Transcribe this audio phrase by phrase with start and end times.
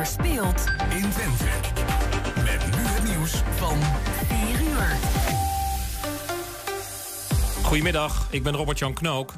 [0.00, 1.44] er speelt in Twente.
[2.44, 3.78] Met nu het nieuws van
[4.26, 4.96] 4 uur.
[7.62, 9.34] Goedemiddag, ik ben Robert-Jan Knook.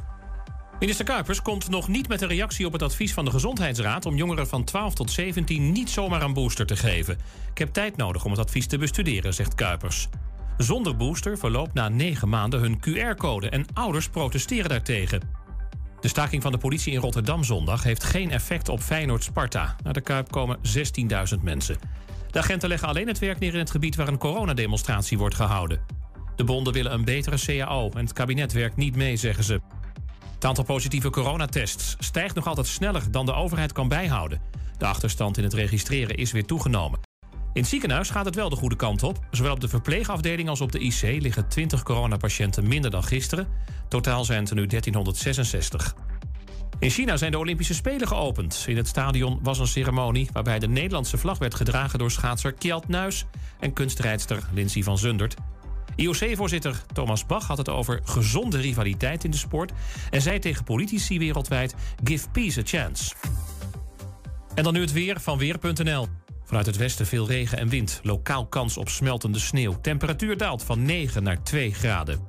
[0.81, 4.17] Minister Kuipers komt nog niet met een reactie op het advies van de Gezondheidsraad om
[4.17, 7.19] jongeren van 12 tot 17 niet zomaar een booster te geven.
[7.51, 10.09] Ik heb tijd nodig om het advies te bestuderen, zegt Kuipers.
[10.57, 15.42] Zonder booster verloopt na negen maanden hun QR-code en ouders protesteren daartegen.
[16.03, 19.77] De staking van de politie in Rotterdam zondag heeft geen effect op Feyenoord-Sparta.
[19.83, 20.59] Naar de Kuip komen
[21.37, 21.79] 16.000 mensen.
[22.31, 25.81] De agenten leggen alleen het werk neer in het gebied waar een coronademonstratie wordt gehouden.
[26.37, 29.61] De bonden willen een betere CAO en het kabinet werkt niet mee, zeggen ze.
[30.35, 34.41] Het aantal positieve coronatests stijgt nog altijd sneller dan de overheid kan bijhouden.
[34.79, 37.12] De achterstand in het registreren is weer toegenomen.
[37.53, 39.19] In het ziekenhuis gaat het wel de goede kant op.
[39.31, 43.49] Zowel op de verpleegafdeling als op de IC liggen 20 coronapatiënten minder dan gisteren.
[43.89, 45.95] Totaal zijn het er nu 1366.
[46.79, 48.65] In China zijn de Olympische Spelen geopend.
[48.67, 52.89] In het stadion was een ceremonie waarbij de Nederlandse vlag werd gedragen door schaatser Kjeld
[52.89, 53.25] Nuis
[53.61, 55.35] en kunstrijdster Lindsay van Zundert.
[55.97, 59.73] IOC-voorzitter Thomas Bach had het over gezonde rivaliteit in de sport
[60.11, 63.15] en zei tegen politici wereldwijd: Give peace a chance.
[64.55, 66.22] En dan nu het weer van weer.nl.
[66.53, 68.01] Vanuit het westen veel regen en wind.
[68.03, 69.81] Lokaal kans op smeltende sneeuw.
[69.81, 72.21] Temperatuur daalt van 9 naar 2 graden.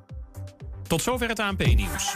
[0.87, 2.15] Tot zover het ANP-nieuws.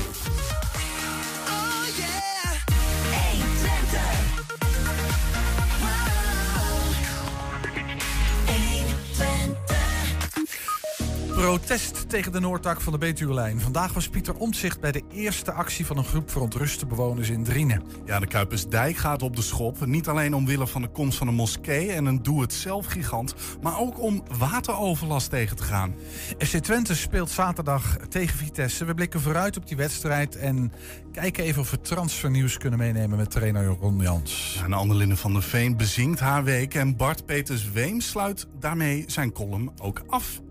[11.41, 13.61] Protest tegen de Noordtak van de Betuwelijn.
[13.61, 17.83] Vandaag was Pieter Omtzigt bij de eerste actie van een groep verontruste bewoners in Drienen.
[18.05, 19.85] Ja, de Kuipersdijk gaat op de schop.
[19.85, 24.23] Niet alleen omwille van de komst van een moskee en een doe-het-zelf-gigant, maar ook om
[24.37, 25.93] wateroverlast tegen te gaan.
[26.37, 28.85] FC Twente speelt zaterdag tegen Vitesse.
[28.85, 30.71] We blikken vooruit op die wedstrijd en
[31.11, 34.55] kijken even of we transfernieuws kunnen meenemen met trainer Ron Jans.
[34.57, 39.03] Ja, en Annelinde van der Veen bezinkt haar week en Bart Peters Weem sluit daarmee
[39.07, 40.41] zijn column ook af.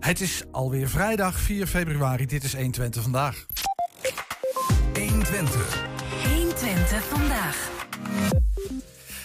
[0.00, 2.26] Het is alweer vrijdag 4 februari.
[2.26, 3.46] Dit is 120 vandaag.
[4.94, 5.86] 120.
[6.24, 7.70] 120 vandaag.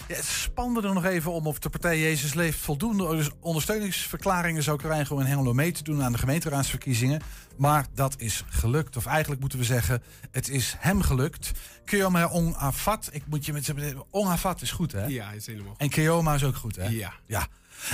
[0.08, 4.78] Ja, het spande er nog even om of de partij Jezus Leeft voldoende ondersteuningsverklaringen zou
[4.78, 7.20] krijgen om in Hengelo mee te doen aan de gemeenteraadsverkiezingen.
[7.56, 8.96] Maar dat is gelukt.
[8.96, 11.52] Of eigenlijk moeten we zeggen, het is hem gelukt.
[11.84, 13.72] Keoma Ong Afat, ik moet je met
[14.10, 15.06] Ong Afat is goed hè?
[15.06, 15.80] Ja, is helemaal goed.
[15.80, 16.88] En Keoma is ook goed hè?
[16.88, 17.12] Ja.
[17.26, 17.48] Ja.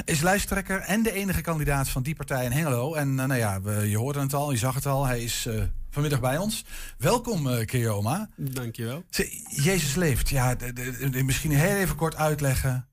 [0.04, 2.94] Is lijsttrekker en de enige kandidaat van die partij in Hengelo.
[2.94, 5.06] En uh, nou ja, we, je hoorde het al, je zag het al.
[5.06, 6.64] Hij is uh, vanmiddag bij ons.
[6.98, 8.28] Welkom, uh, Keoma.
[8.36, 9.04] Dankjewel.
[9.48, 10.28] Jezus leeft.
[10.28, 12.88] Ja, de, de, de, misschien heel even kort uitleggen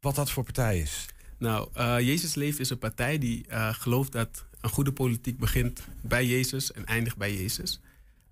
[0.00, 1.06] wat dat voor partij is.
[1.38, 1.68] Nou,
[2.02, 6.84] Jezus leeft is een partij die gelooft dat een goede politiek begint bij Jezus en
[6.84, 7.80] eindigt bij Jezus.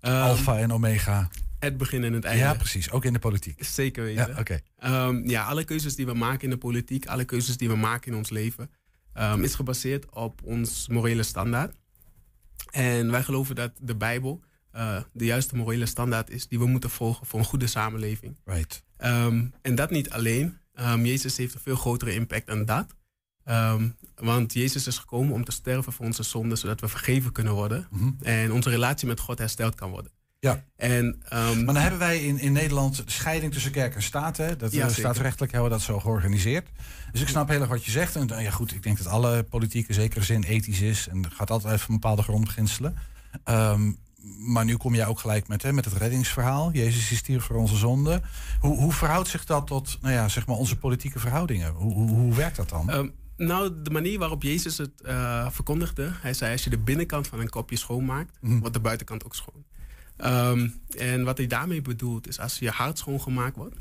[0.01, 1.29] Um, Alpha en Omega.
[1.65, 2.43] Het begin en het einde.
[2.43, 2.91] Ja, precies.
[2.91, 3.65] Ook in de politiek.
[3.65, 4.27] Zeker weten.
[4.27, 4.61] Ja, okay.
[5.07, 8.11] um, ja, alle keuzes die we maken in de politiek, alle keuzes die we maken
[8.11, 8.69] in ons leven,
[9.17, 11.75] um, is gebaseerd op ons morele standaard.
[12.71, 14.43] En wij geloven dat de Bijbel
[14.75, 18.37] uh, de juiste morele standaard is die we moeten volgen voor een goede samenleving.
[18.45, 18.83] Right.
[18.97, 20.57] Um, en dat niet alleen.
[21.03, 22.95] Jezus heeft een veel grotere impact dan dat.
[24.15, 27.87] want Jezus is gekomen om te sterven voor onze zonden, zodat we vergeven kunnen worden.
[27.89, 28.03] Mhm.
[28.03, 28.27] Mm -hmm.
[28.27, 30.11] En onze relatie met God hersteld kan worden.
[30.45, 30.63] Ja.
[30.77, 34.37] En, um, maar dan hebben wij in, in Nederland de scheiding tussen kerk en staat.
[34.37, 34.55] Hè?
[34.55, 36.67] Dat, ja, staatsrechtelijk hebben we dat zo georganiseerd.
[37.11, 38.15] Dus ik snap heel erg wat je zegt.
[38.15, 41.07] En ja, goed, ik denk dat alle politiek in zekere zin ethisch is.
[41.07, 42.95] En gaat altijd even een bepaalde grondbeginselen.
[43.45, 43.97] Um,
[44.37, 46.71] maar nu kom jij ook gelijk met, hè, met het reddingsverhaal.
[46.71, 48.21] Jezus is hier voor onze zonde.
[48.59, 51.71] Hoe, hoe verhoudt zich dat tot nou ja, zeg maar onze politieke verhoudingen?
[51.71, 52.93] Hoe, hoe, hoe werkt dat dan?
[52.93, 56.11] Um, nou, de manier waarop Jezus het uh, verkondigde.
[56.21, 58.59] Hij zei, als je de binnenkant van een kopje schoonmaakt, mm.
[58.59, 59.63] wordt de buitenkant ook schoon.
[60.17, 63.75] Um, en wat hij daarmee bedoelt is als je hart schoongemaakt wordt,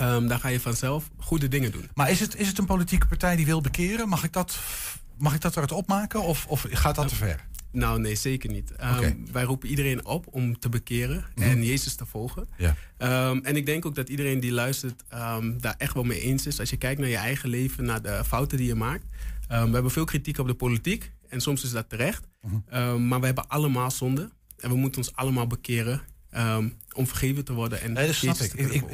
[0.00, 1.88] um, dan ga je vanzelf goede dingen doen.
[1.94, 4.08] Maar is het, is het een politieke partij die wil bekeren?
[4.08, 4.58] Mag ik dat,
[5.18, 7.46] mag ik dat eruit opmaken of, of gaat dat te ver?
[7.72, 8.72] Nou, nee, zeker niet.
[8.72, 9.14] Ehm.
[9.32, 11.48] Wij roepen iedereen op om te bekeren Mhm.
[11.48, 12.48] en Jezus te volgen.
[12.56, 12.74] Ja.
[12.96, 16.46] Ehm, en ik denk ook dat iedereen die luistert ehm, daar echt wel mee eens
[16.46, 16.60] is.
[16.60, 19.04] Als je kijkt naar je eigen leven, naar de fouten die je maakt.
[19.48, 22.26] Ehm, we hebben veel kritiek op de politiek en soms is dat terecht.
[22.40, 22.56] Mhm.
[22.68, 26.00] Ehm, maar we hebben allemaal zonde en we moeten ons allemaal bekeren
[26.30, 27.80] ehm, om vergeven te worden.
[27.80, 28.52] En Nee, dat snap ik.
[28.52, 28.84] Ik,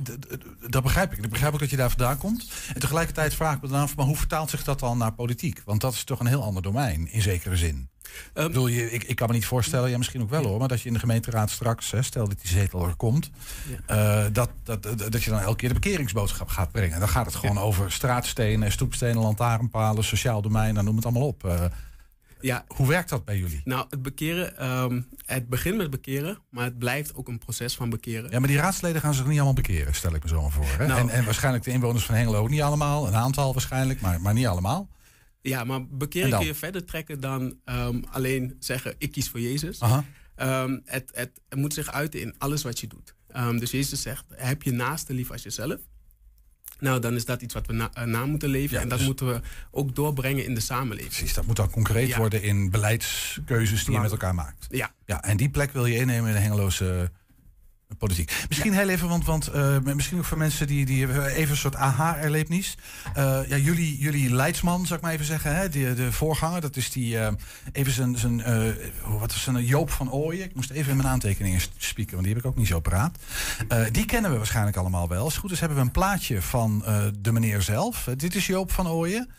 [0.71, 1.25] Dat begrijp ik.
[1.25, 2.53] Ik begrijp ook dat je daar vandaan komt.
[2.75, 5.63] En tegelijkertijd vraag ik me dan af, maar hoe vertaalt zich dat dan naar politiek?
[5.65, 7.89] Want dat is toch een heel ander domein, in zekere zin.
[8.33, 10.59] Ehm, ik, bedoel, je, ik, ik kan me niet voorstellen, ja, misschien ook wel hoor,
[10.59, 13.31] maar dat je in de gemeenteraad straks, hè, stel dat die zetel er komt,
[13.87, 16.99] eh, dat, dat, dat, dat je dan elke keer de bekeringsboodschap gaat brengen.
[16.99, 21.45] Dan gaat het gewoon over straatstenen, stoepstenen, lantaarnpalen, sociaal domein, dan noem het allemaal op.
[21.45, 21.65] Eh,
[22.45, 22.65] Ja.
[22.69, 23.61] Hoe werkt dat bij jullie?
[23.65, 27.91] Nou, het bekeren, ehm, het begint met bekeren, maar het blijft ook een proces van
[27.91, 28.31] bekeren.
[28.31, 30.65] Ja, maar die raadsleden gaan zich niet allemaal bekeren, stel ik me zo maar voor.
[30.79, 30.87] Hè?
[30.87, 31.01] Nou.
[31.01, 33.07] en, en waarschijnlijk de inwoners van Hengelo ook niet allemaal.
[33.07, 34.89] Een aantal waarschijnlijk, maar, maar niet allemaal.
[35.41, 39.41] Ja, maar En bekeren kun je verder trekken dan ehm, alleen zeggen: ik kies voor
[39.41, 39.81] Jezus.
[39.81, 40.05] Aha.
[40.35, 43.15] Ehm, het, het, het moet zich uiten in alles wat je doet.
[43.59, 45.81] Dus Jezus zegt: heb je naaste lief als jezelf.
[46.81, 48.77] Nou, dan is dat iets wat we na, eh, na moeten leven.
[48.77, 49.41] Ja, en dat dus- moeten we
[49.71, 51.15] ook doorbrengen in de samenleving.
[51.15, 52.19] Precies, dat moet dan concreet Ja.
[52.19, 54.67] worden in beleidskeuzes die je met elkaar maakt.
[54.71, 54.93] Ja.
[55.07, 57.11] Ja, en die plek wil je innemen in de Hengeloze
[57.99, 58.33] politiek.
[58.49, 61.03] Misschien heel even, want, want eh, misschien ook voor mensen die, die
[61.35, 62.77] even een soort aha-erlebnis.
[63.15, 66.77] Eh, ja, jullie, jullie leidsman, zou ik maar even zeggen, hè, de, de voorganger, dat
[66.77, 67.33] is die, eh,
[67.73, 68.43] even zijn, zijn
[69.19, 70.45] wat is zijn Joop van Ooyen.
[70.45, 73.19] Ik moest even in mijn aantekeningen spieken, want die heb ik ook niet zo paraat.
[73.69, 75.25] Eh, die kennen we waarschijnlijk allemaal wel.
[75.25, 76.85] Als het goed is hebben we een plaatje van
[77.19, 78.09] de meneer zelf.
[78.17, 79.31] Dit is Joop van Ooyen.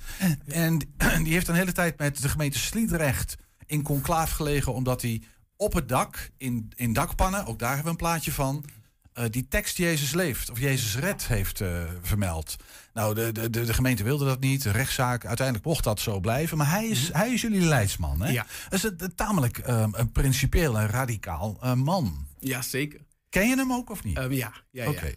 [0.45, 0.77] En
[1.23, 5.21] die heeft een hele tijd met de gemeente Sliedrecht in conclaaf gelegen, omdat hij
[5.57, 8.65] op het dak, in, in dakpannen, ook daar hebben we een plaatje van,
[9.13, 12.55] eh, die tekst Jezus leeft of Jezus red heeft eh, vermeld.
[12.93, 16.57] Nou, de, de, de, gemeente wilde dat niet, de rechtszaak, uiteindelijk mocht dat zo blijven,
[16.57, 18.21] maar hij is, hij is jullie leidsman.
[18.21, 18.31] Hè?
[18.31, 18.45] Ja.
[18.63, 22.27] Dat is een, een tamelijk eh, een principieel en radicaal eh, man.
[22.39, 22.99] Ja, zeker.
[23.29, 24.17] Ken je hem ook of niet?
[24.17, 24.89] Ehm, ja, ja, ja.
[24.89, 25.11] Oké.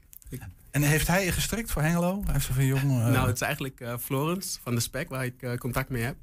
[0.70, 2.22] En heeft hij gestrikt voor Hengelo?
[2.24, 2.82] Hij heeft van jong.
[2.82, 6.16] Nou, het is eigenlijk Florence van de Spek waar ik contact mee heb.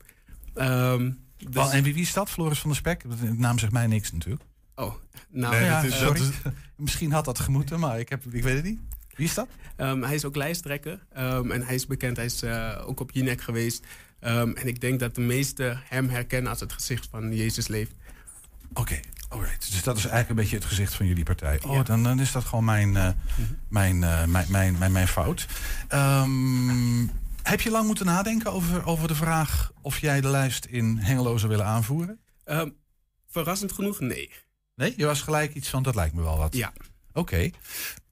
[0.53, 2.29] Ehm, dus- Wel, en wie, wie is dat?
[2.29, 3.03] Floris van der Spek?
[3.19, 4.43] De naam zegt mij niks natuurlijk.
[4.75, 4.93] Oh,
[5.29, 6.19] nou, ja, dat is- sorry.
[6.19, 8.79] dat Misschien had dat gemoeten, maar ik, heb, ik weet het niet.
[9.15, 9.47] Wie is dat?
[9.75, 12.15] Ehm, hij is ook lijsttrekker ehm, en hij is bekend.
[12.17, 13.85] Hij is eh, ook op Jinek geweest.
[14.19, 17.91] Ehm, en ik denk dat de meesten hem herkennen als het gezicht van Jezus leeft.
[18.73, 18.99] Oké,
[19.29, 19.71] alright.
[19.71, 21.59] Dus dat is eigenlijk een beetje het gezicht van jullie partij.
[21.65, 23.09] Oh, dan, dan is dat gewoon mijn, eh,
[23.67, 25.47] mijn, eh, mijn, mijn, mijn, mijn fout.
[25.87, 27.05] Ehm,
[27.55, 31.37] heb je lang moeten nadenken over, over de vraag of jij de lijst in Hengelo
[31.37, 32.19] zou willen aanvoeren?
[32.43, 32.69] Ehm,
[33.29, 34.31] verrassend genoeg, nee.
[34.75, 36.55] Nee, je was gelijk iets van, dat lijkt me wel wat.
[36.55, 36.73] Ja.
[37.13, 37.49] Oké.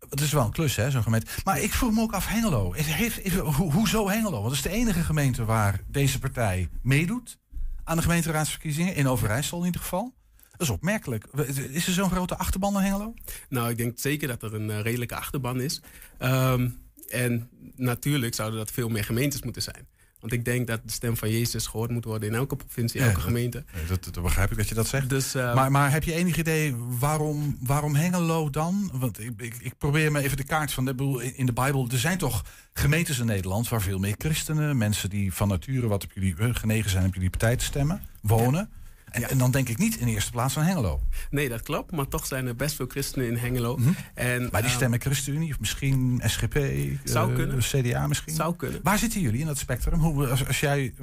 [0.10, 1.28] Het is wel een klus, hè, zo'n gemeente.
[1.44, 2.74] Maar ik vroeg me ook af, Hengelo.
[2.74, 4.42] Heeft, ho- hoezo Hengelo?
[4.42, 7.38] Want het is de enige gemeente waar deze partij meedoet
[7.84, 8.96] aan de gemeenteraadsverkiezingen.
[8.96, 10.14] In Overijssel in ieder geval.
[10.52, 11.26] Dat is opmerkelijk.
[11.72, 13.14] Is er zo'n grote achterban in Hengelo?
[13.50, 15.82] Nou, ik denk zeker dat er een eh, redelijke achterban is.
[16.18, 16.70] Ehm,
[17.10, 19.88] en natuurlijk zouden dat veel meer gemeentes moeten zijn.
[20.24, 23.20] Want ik denk dat de stem van Jezus gehoord moet worden in elke provincie, elke
[23.20, 23.64] gemeente.
[23.88, 25.10] Dat, dat begrijp ik dat je dat zegt.
[25.10, 28.92] Dus, eh, maar, maar heb je enig idee waarom, waarom Hengelo dan?
[28.94, 30.88] Want ik, ik, ik probeer me even de kaart van.
[30.88, 34.16] Ik bedoel, in in de Bijbel, er zijn toch gemeentes in Nederland waar veel meer
[34.18, 37.64] christenen, mensen die van nature wat op jullie eh, genegen zijn op jullie partij te
[37.64, 38.70] stemmen, wonen.
[39.14, 41.02] En, en dan denk ik niet in de eerste plaats aan Hengelo.
[41.30, 41.92] Nee, dat klopt.
[41.92, 43.78] Maar toch zijn er best veel christenen in Hengelo.
[44.14, 44.52] En, Mhm.
[44.52, 46.58] Maar die ehm, stemmen ChristenUnie of misschien SGP,
[47.04, 47.60] Zou eh, kunnen.
[47.60, 48.34] CDA misschien?
[48.34, 48.80] Zou kunnen.
[48.84, 50.00] Waar zitten jullie in dat spectrum?
[50.00, 50.94] Hoe, als, als jij,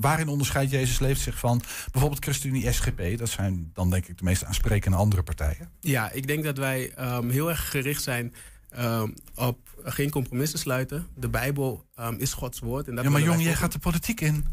[0.00, 1.62] waarin onderscheidt Jezus leeft zich van
[1.92, 3.18] bijvoorbeeld ChristenUnie, SGP?
[3.18, 5.70] Dat zijn dan denk ik de meest aansprekende andere partijen.
[5.80, 8.34] Ja, ik denk dat wij ehm, heel erg gericht zijn
[8.70, 11.06] ehm, op geen compromissen sluiten.
[11.14, 11.84] De Bijbel
[12.18, 12.88] is Gods woord.
[12.88, 14.44] En dat ja, maar jong, jij gaat de politiek in.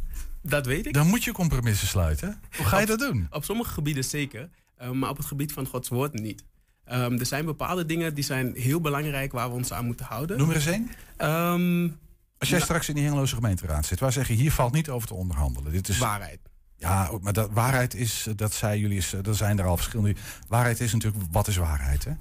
[0.49, 0.93] Dat weet ik.
[0.93, 2.41] Dan moet je compromissen sluiten.
[2.57, 3.27] Hoe ga je dat doen?
[3.29, 6.43] Op sommige gebieden zeker, ehm, maar op het gebied van Gods woord niet.
[6.85, 10.37] Ehm, er zijn bepaalde dingen die zijn heel belangrijk waar we ons aan moeten houden.
[10.37, 10.89] Noem er eens één.
[11.17, 11.89] Ehm,
[12.37, 14.89] Als jij nou, straks in die Hengeloze gemeenteraad zit, waar zeg je hier valt niet
[14.89, 15.71] over te onderhandelen.
[15.71, 16.39] Dit is Waarheid.
[16.77, 20.15] Ja, maar dat, waarheid is, dat zei jullie, is, er zijn er al verschillende.
[20.47, 22.03] Waarheid is natuurlijk, wat is waarheid?
[22.03, 22.11] Hè?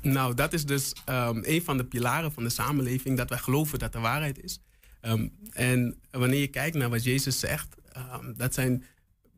[0.00, 3.78] Nou, dat is dus ehm, een van de pilaren van de samenleving, dat wij geloven
[3.78, 4.60] dat er waarheid is.
[5.04, 8.84] Ehm, en wanneer je kijkt naar wat Jezus zegt, ehm, dat zijn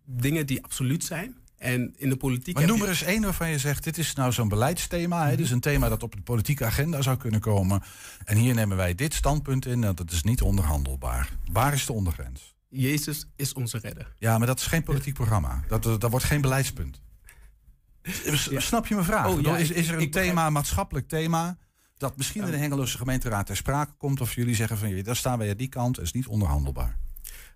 [0.04, 1.36] dingen die absoluut zijn.
[1.56, 2.54] En in de politiek.
[2.54, 5.24] Maar noem er eens één waarvan je zegt, dit is nou zo'n beleidsthema.
[5.24, 5.30] Hè?
[5.30, 7.82] Dit is een thema dat op de politieke agenda zou kunnen komen.
[8.24, 11.30] En hier nemen wij dit standpunt in, dat is niet onderhandelbaar.
[11.52, 12.54] Waar is de ondergrens?
[12.68, 14.14] Jezus is onze redder.
[14.18, 15.64] Ja, maar dat is geen politiek programma.
[15.68, 17.00] Dat, dat, wordt geen beleidspunt.
[18.56, 19.28] Snap je mijn vraag?
[19.28, 21.56] Oh, ja, is, is er een thema, een maatschappelijk thema...
[21.96, 24.20] dat misschien in de Hengeloze gemeenteraad ter sprake komt...
[24.20, 26.98] of jullie zeggen van, daar staan wij aan die kant, is niet onderhandelbaar.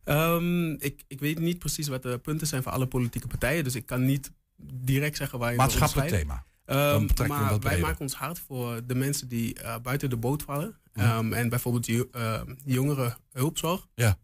[0.05, 3.65] Ehm, ik, ik weet niet precies wat de punten zijn voor alle politieke partijen.
[3.65, 4.31] Dus ik kan niet
[4.73, 6.45] direct zeggen waar je Maatschappelijk thema.
[6.65, 7.81] Ehm, maar wij breder.
[7.81, 10.77] maken ons hard voor de mensen die eh, buiten de boot vallen.
[10.95, 11.05] Mhm.
[11.07, 13.89] Ehm, en bijvoorbeeld jo- ehm, jongeren hulpzorg.
[13.95, 14.19] Ja.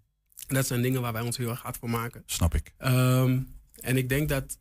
[0.47, 2.23] Dat zijn dingen waar wij ons heel erg hard voor maken.
[2.27, 2.75] Snap ik.
[2.79, 3.41] Ehm,
[3.81, 4.59] en ik denk dat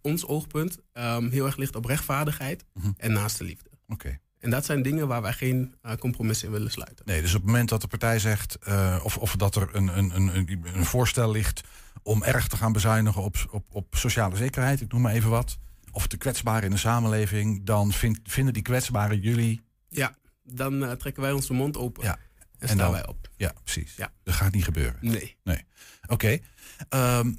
[0.00, 2.90] ons oogpunt ehm, heel erg ligt op rechtvaardigheid Mhm.
[2.96, 3.70] en naaste liefde.
[3.88, 4.18] Oké.
[4.40, 7.04] En dat zijn dingen waar wij geen eh, compromis in willen sluiten.
[7.06, 9.98] Nee, dus op het moment dat de partij zegt, eh, of, of dat er een,
[9.98, 11.60] een, een, een, een voorstel ligt
[12.02, 15.58] om erg te gaan bezuinigen op, op, op sociale zekerheid, ik noem maar even wat,
[15.90, 19.60] of de kwetsbaren in de samenleving, dan vind, vinden die kwetsbaren jullie.
[19.88, 22.18] Ja, dan eh, trekken wij onze mond open Ja.
[22.60, 23.28] En staan dan- wij op.
[23.36, 23.94] Ja, precies.
[23.96, 24.12] Ja.
[24.22, 24.96] Dat gaat niet gebeuren.
[25.00, 25.36] Nee.
[25.44, 25.64] Nee.
[26.06, 26.38] Oké.
[26.88, 27.32] Ehm,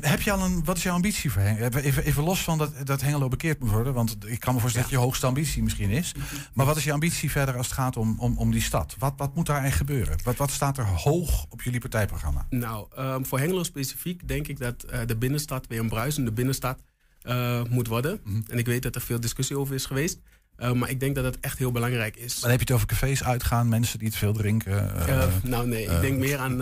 [0.00, 1.78] heb je al een, wat is jouw ambitie voor Hengelo?
[1.78, 4.88] Even, even los van dat, dat Hengelo bekeerd moet worden, want ik kan me voorstellen
[4.88, 6.12] dat je hoogste ambitie misschien is.
[6.54, 8.96] Maar wat is je ambitie verder als het gaat om, om, om die stad?
[8.98, 10.18] Wat, wat moet daar eigenlijk gebeuren?
[10.24, 12.46] Wat, wat staat er hoog op jullie partijprogramma?
[12.50, 16.82] Nou, ehm, voor Hengelo specifiek denk ik dat eh, de binnenstad weer een bruisende binnenstad
[17.22, 18.20] eh, moet worden.
[18.24, 18.40] Mhm.
[18.48, 20.20] En ik weet dat er veel discussie over is geweest.
[20.56, 22.40] Eh, maar ik denk dat het echt heel belangrijk is.
[22.40, 24.94] Dan heb je het over cafés uitgaan, mensen die te veel drinken.
[25.06, 26.56] eh, Eh, nou nee, ik denk meer aan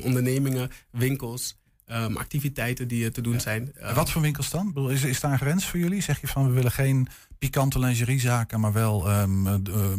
[0.00, 3.72] ondernemingen, winkels, ehm, activiteiten die te doen zijn.
[3.94, 4.90] Wat voor winkels dan?
[4.90, 6.02] Is, is daar een grens voor jullie?
[6.02, 7.08] Zeg je van we willen geen
[7.38, 9.24] pikante lingeriezaken, maar wel eh,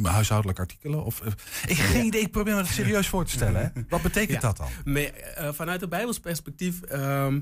[0.04, 1.04] huishoudelijke artikelen?
[1.06, 1.22] Of,
[1.68, 3.72] ik heb geen idee, ik probeer me dat serieus voor te stellen.
[3.74, 3.82] Hè?
[3.90, 4.48] Wat betekent Ja.
[4.48, 4.68] dat dan?
[4.84, 5.12] Nee,
[5.54, 7.42] vanuit het Bijbels perspectief ehm, eh,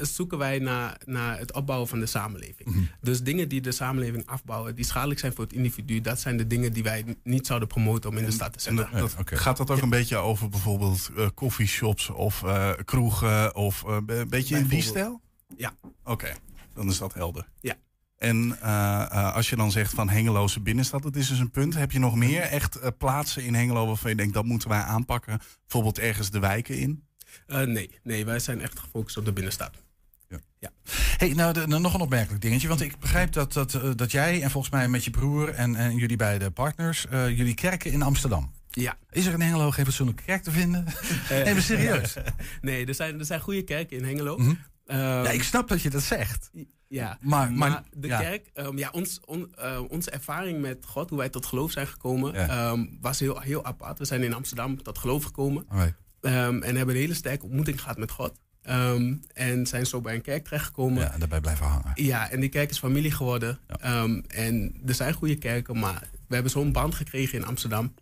[0.00, 2.68] zoeken wij naar, naar het opbouwen van de samenleving.
[2.68, 2.78] Mhm.
[3.00, 6.46] Dus dingen die de samenleving afbouwen, die schadelijk zijn voor het individu, dat zijn de
[6.46, 8.98] dingen die wij niet zouden promoten om in de stad te En zetten.
[9.00, 13.84] dat, dat- gaat dat ook een beetje over bijvoorbeeld eh coffeeshops of eh, kroegen of
[13.86, 15.20] eh, een beetje in die stijl?
[15.56, 15.72] Ja.
[16.04, 16.32] Oké,
[16.74, 17.48] dan is dat helder.
[17.60, 17.74] Ja.
[18.18, 21.74] En eh, eh, als je dan zegt van Hengeloze binnenstad, dat is dus een punt.
[21.74, 24.80] Heb je nog meer echt eh, plaatsen in Hengelo waarvan je denkt dat moeten wij
[24.80, 25.40] aanpakken?
[25.60, 27.04] Bijvoorbeeld ergens de wijken in?
[27.46, 29.70] Eh, nee, nee, wij zijn echt gefocust op de binnenstad.
[31.16, 32.68] Hey, nou, de- nou, nog een opmerkelijk dingetje.
[32.68, 35.74] Want ik begrijp dat, dat, eh, dat jij en volgens mij met je broer en,
[35.76, 38.52] en jullie beide partners, eh, jullie kerken in Amsterdam.
[38.70, 38.96] Ja.
[39.10, 40.84] Is er in Hengelo geen fatsoenlijke kerk te vinden?
[41.30, 42.14] maar serieus.
[42.60, 44.36] nee, er zijn, er zijn goede kerken in Hengelo.
[44.38, 44.54] Mhm.
[44.86, 46.50] Ehm, ja, ik snap dat je dat zegt.
[46.88, 48.20] Ja, Maar- maar, maar- de ja.
[48.20, 49.54] kerk, ehm, ja, ons, on-
[49.88, 52.48] onze ervaring met God, hoe wij tot geloof zijn gekomen, Ja.
[52.48, 53.98] ehm, was heel, heel apart.
[53.98, 55.66] We zijn in Amsterdam tot geloof gekomen.
[56.20, 58.38] Ehm, en hebben een hele sterke ontmoeting gehad met God.
[58.62, 61.02] Ehm, en zijn zo bij een kerk terechtgekomen.
[61.02, 61.92] Ja, en daarbij blijven hangen.
[61.94, 63.58] Ja, en die kerk is familie geworden.
[63.66, 67.94] Ehm, en er zijn goede kerken, maar we hebben zo'n band gekregen in Amsterdam.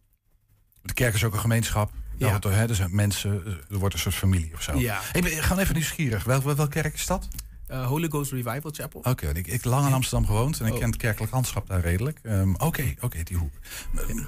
[0.83, 1.93] De kerk is ook een gemeenschap.
[2.17, 2.39] Ja.
[2.49, 4.79] Hè, er zijn mensen, eh, er wordt een soort familie of zo.
[4.79, 5.01] Ja.
[5.13, 6.25] Hey, gewoon even nieuwsgierig.
[6.25, 7.29] Wel, wel, welke kerk is dat?
[7.67, 9.01] Eh, Holy Ghost Revival Chapel.
[9.01, 10.79] Oké, ik, ik heb lang in Amsterdam gewoond en ik Oh.
[10.79, 12.21] ken het kerkelijk landschap daar redelijk.
[12.57, 13.53] Oké, oké, die hoek.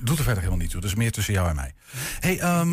[0.03, 0.81] Doet er verder helemaal niet toe.
[0.81, 1.73] Dus meer tussen jou en mij.
[2.21, 2.65] Hey, ja,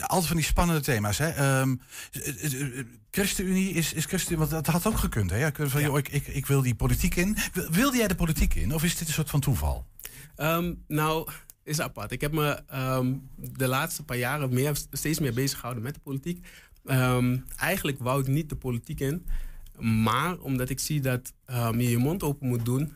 [0.00, 1.18] altijd van die spannende thema's.
[1.18, 1.28] Hè?
[1.28, 1.74] Ehm,
[2.12, 5.30] eh, eh, eh, ChristenUnie is, is ChristenUnie, want dat had ook gekund.
[5.30, 5.36] Hè?
[5.36, 7.36] Ja, van, joh, ik, ik, ik wil die politiek in.
[7.52, 8.74] Wil- Wilde jij de politiek in?
[8.74, 9.86] Of is dit een soort van toeval?
[10.36, 11.28] Ehm, nou,
[11.64, 12.12] is apart.
[12.12, 16.00] Ik heb me ehm, de laatste paar jaren meer, steeds meer bezig gehouden met de
[16.00, 16.46] politiek.
[17.56, 19.26] Eigenlijk wou ik niet de politiek in.
[19.78, 21.32] Maar omdat ik zie dat
[21.72, 22.92] je je mond open moet doen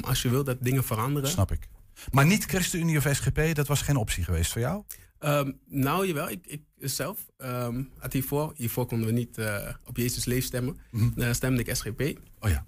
[0.00, 1.30] als je wil dat dingen veranderen.
[1.30, 1.68] Snap ik.
[2.10, 4.82] Maar niet ChristenUnie of SGP, dat was geen optie geweest voor jou?
[5.18, 6.30] Ehm, nou, jawel.
[6.30, 10.78] Ik, ik zelf ehm, had hiervoor, hiervoor konden we niet eh, op Jezus leef stemmen.
[10.90, 11.20] Mhm.
[11.20, 12.00] Eh, stemde ik SGP.
[12.40, 12.66] Oh ja.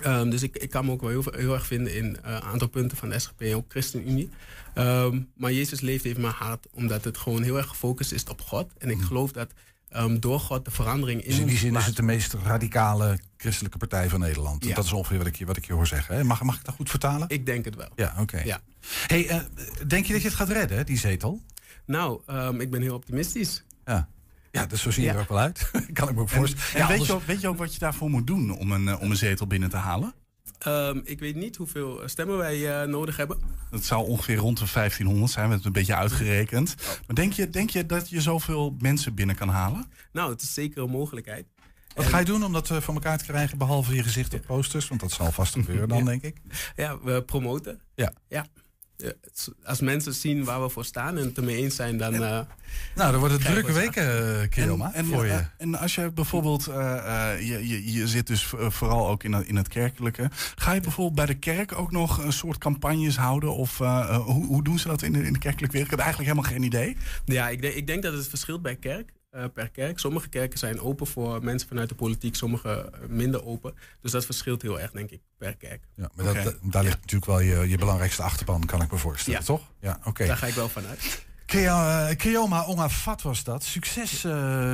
[0.00, 2.42] Ehm, dus ik, ik kan me ook wel heel, heel erg vinden in eh, een
[2.42, 4.30] aantal punten van de SGP en ook ChristenUnie.
[5.36, 8.72] Maar Jezus leeft heeft mijn hart, omdat het gewoon heel erg gefocust is op God.
[8.78, 9.52] En ik geloof dat
[10.20, 11.36] door God de verandering in Mhm.
[11.36, 14.64] Dus in die zin is het de meest radicale christelijke partij van Nederland.
[14.64, 14.74] Ja.
[14.74, 16.16] Dat is ongeveer wat ik je, wat ik je hoor zeggen.
[16.16, 16.24] Hè?
[16.24, 17.28] Mag, mag ik dat goed vertalen?
[17.28, 17.88] Ik denk het wel.
[17.96, 18.42] Ja, oké.
[18.44, 18.60] Ja.
[19.06, 19.40] Hey, eh,
[19.86, 21.42] denk je dat je het gaat redden, die zetel?
[21.86, 23.64] Nou, ehm, ik ben heel optimistisch.
[23.84, 24.08] Ja.
[24.50, 25.14] Ja, dus zo zie je Ja.
[25.14, 25.70] er ook wel uit.
[25.92, 26.64] kan ik me ook En, voorstellen.
[26.72, 28.72] en Ja, weet, anders- je ook, weet je ook wat je daarvoor moet doen om
[28.72, 30.14] een, eh, om een zetel binnen te halen?
[30.58, 33.38] Ehm, ik weet niet hoeveel stemmen wij eh, nodig hebben.
[33.70, 36.74] Dat zou ongeveer rond de 1500 zijn, we hebben het een beetje uitgerekend.
[37.06, 39.84] Maar denk je, denk je dat je zoveel mensen binnen kan halen?
[40.12, 41.46] Nou, het is zeker een mogelijkheid.
[41.94, 44.42] Wat ga je doen om dat eh, voor elkaar te krijgen, behalve je gezicht op
[44.46, 44.88] posters?
[44.88, 46.04] Want dat zal vast gebeuren dan, Ja.
[46.04, 46.36] denk ik.
[46.76, 47.80] Ja, we promoten.
[47.94, 48.12] Ja.
[48.28, 48.46] ja.
[48.96, 52.14] Het- Als mensen zien waar we voor staan en het ermee eens zijn, dan...
[52.14, 52.20] eh,
[52.94, 55.44] Nou, dan wordt het drukke weken, uh, Kilma, en, voor eh, je.
[55.58, 59.32] en als je bijvoorbeeld, eh, eh, je, je, je zit dus eh, vooral ook in,
[59.32, 60.30] het- in het kerkelijke.
[60.54, 63.54] Ga je bijvoorbeeld bij de kerk ook nog een soort campagnes houden?
[63.54, 65.92] Of eh, eh, hoe, hoe doen ze dat in de, in de kerkelijke wereld?
[65.92, 66.96] Ik heb eigenlijk helemaal geen idee.
[67.24, 69.12] Ja, ik denk, ik denk dat het verschilt bij kerk.
[69.36, 69.98] Eh, per kerk.
[69.98, 73.74] Sommige kerken zijn open voor mensen vanuit de politiek, sommige eh, minder open.
[74.00, 75.82] Dus dat verschilt heel erg, denk ik, per kerk.
[75.96, 78.98] Ja, maar dat, dat- daar ligt natuurlijk wel je, je belangrijkste achterban, kan ik me
[78.98, 79.44] voorstellen, Ja.
[79.46, 79.72] toch?
[79.80, 80.26] Ja, oké.
[80.26, 81.24] Daar ga ik wel vanuit.
[81.46, 83.64] Eh, Keoma Ongafat was dat.
[83.64, 84.22] Succes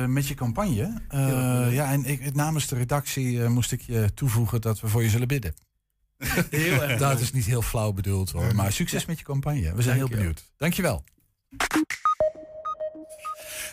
[0.07, 1.01] met je campagne.
[1.09, 5.09] Eh, ja, en ik, namens de redactie moest ik je toevoegen dat we voor je
[5.09, 5.53] zullen bidden.
[6.49, 6.99] Heel erg.
[6.99, 8.55] Dat is niet heel flauw bedoeld hoor.
[8.55, 9.73] Maar succes met je campagne.
[9.75, 10.43] We zijn heel benieuwd.
[10.57, 11.03] Dankjewel.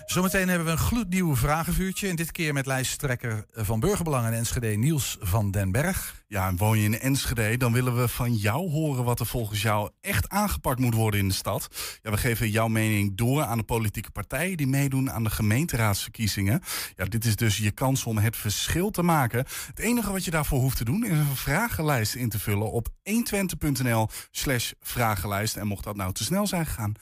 [0.06, 2.08] Zometeen hebben we een gloednieuw vragenvuurtje.
[2.08, 6.24] En dit keer met lijsttrekker van Burgerbelang en Enschede Niels van den Berg.
[6.26, 9.62] Ja, en woon je in Enschede, dan willen we van jou horen wat er volgens
[9.62, 11.68] jou echt aangepakt moet worden in de stad.
[12.02, 16.62] Ja, we geven jouw mening door aan de politieke partijen die meedoen aan de gemeenteraadsverkiezingen.
[16.96, 19.44] Ja, dit is dus je kans om het verschil te maken.
[19.66, 22.88] Het enige wat je daarvoor hoeft te doen is een vragenlijst in te vullen op
[22.88, 25.56] 120.nl slash vragenlijst.
[25.56, 26.94] En mocht dat nou te snel zijn gegaan,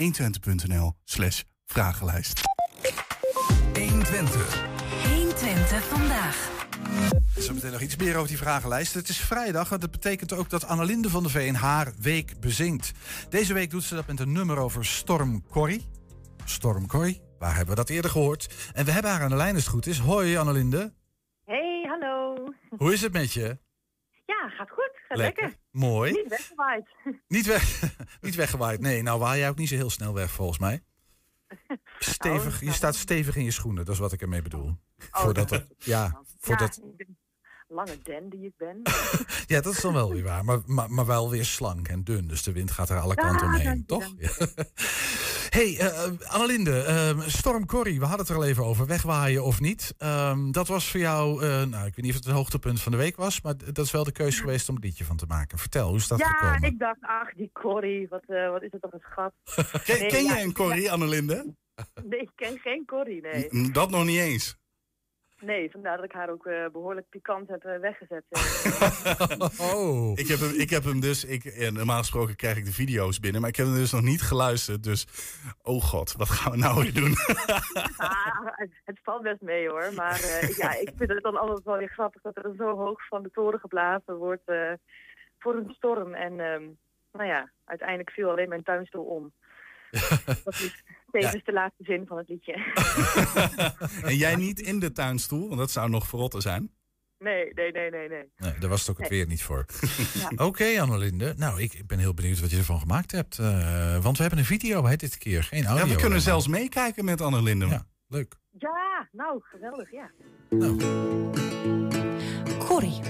[0.00, 2.40] 120.nl slash vragenlijst.
[3.74, 4.64] 120.
[5.14, 6.52] 120 vandaag.
[7.36, 8.94] Zometeen nog iets meer over die vragenlijst.
[8.94, 12.92] Het is vrijdag en dat betekent ook dat Annelinde van der Veen haar week bezingt.
[13.28, 15.86] Deze week doet ze dat met een nummer over Storm Corrie.
[16.44, 18.70] Storm Corrie, waar hebben we dat eerder gehoord?
[18.72, 19.98] En we hebben haar aan de lijn als het goed is.
[19.98, 20.92] Hoi Annelinde,
[21.44, 22.36] Hey, hallo.
[22.76, 23.58] hoe is het met je?
[24.26, 24.90] Ja, gaat goed.
[25.08, 25.54] Gaat lekker.
[25.70, 26.12] Mooi.
[26.12, 26.88] Niet weggewaaid.
[27.28, 27.80] Niet, weg,
[28.20, 28.80] niet weggewaaid.
[28.80, 30.82] Nee, nou waai jij ook niet zo heel snel weg volgens mij.
[31.98, 34.76] Stevig, je staat stevig in je schoenen, dat is wat ik ermee bedoel.
[34.96, 37.18] voordat het, ja, voordat, Ja, ik ben
[37.68, 38.82] lange den die ik ben.
[39.52, 40.44] ja, dat is dan wel weer waar.
[40.44, 43.46] Maar, maar, maar wel weer slank en dun, dus de wind gaat er alle kanten
[43.46, 44.14] omheen, toch?
[45.54, 45.60] Ja.
[45.60, 49.60] hey, eh, Annelinde, eh, Storm Corrie, we hadden het er al even over, wegwaaien of
[49.60, 49.94] niet.
[49.98, 52.92] Ehm, dat was voor jou, eh, nou, ik weet niet of het het hoogtepunt van
[52.92, 55.26] de week was, maar dat is wel de keuze geweest om een liedje van te
[55.26, 55.58] maken.
[55.58, 56.62] Vertel, hoe is dat ja, gekomen?
[56.62, 59.32] ik dacht, ach, die Corrie, wat, wat is het toch een schat.
[59.84, 61.54] Ken, Nee, ken ja, jij een Corrie, Annelinde?
[62.04, 63.70] Nee, ik ken geen Corrie, nee.
[63.70, 64.56] Dat nog niet eens.
[65.40, 68.24] Nee, vandaar dat ik haar ook eh, behoorlijk pikant heb eh, weggezet.
[69.60, 70.18] Oh.
[70.18, 73.40] Ik heb hem, ik heb hem dus, ik, normaal gesproken krijg ik de video's binnen,
[73.40, 74.82] maar ik heb hem dus nog niet geluisterd.
[74.82, 75.06] Dus,
[75.62, 77.14] oh god, wat gaan we nou weer doen?
[77.96, 78.34] ah,
[78.84, 81.88] het valt best mee hoor, maar eh, ja, ik vind het dan altijd wel weer
[81.88, 84.72] grappig dat er zo hoog van de toren geblazen wordt eh,
[85.38, 86.14] voor een storm.
[86.14, 86.64] En ehm,
[87.12, 89.32] nou ja, uiteindelijk viel alleen mijn tuinstoel om.
[90.44, 90.83] dat is
[91.20, 92.54] tevens de laatste zin van het liedje.
[94.08, 96.70] en jij niet in de tuinstoel, want dat zou nog verrotten zijn.
[97.18, 98.24] nee, nee, nee, nee, nee.
[98.36, 99.18] Nee, daar was het ook het Nee.
[99.18, 99.64] weer niet voor.
[100.36, 100.44] Ja.
[100.44, 101.34] Oké, Annelinde.
[101.36, 103.38] Nou, ik ik ben heel benieuwd wat je ervan gemaakt hebt.
[103.38, 105.74] eh, want we hebben een video hè, dit keer, geen audio.
[105.84, 106.20] Ja, we kunnen helemaal.
[106.20, 107.66] zelfs meekijken met Annelinde.
[107.66, 108.34] Ja, leuk.
[108.58, 110.10] Ja, nou, geweldig, ja.
[112.58, 113.00] Corrie.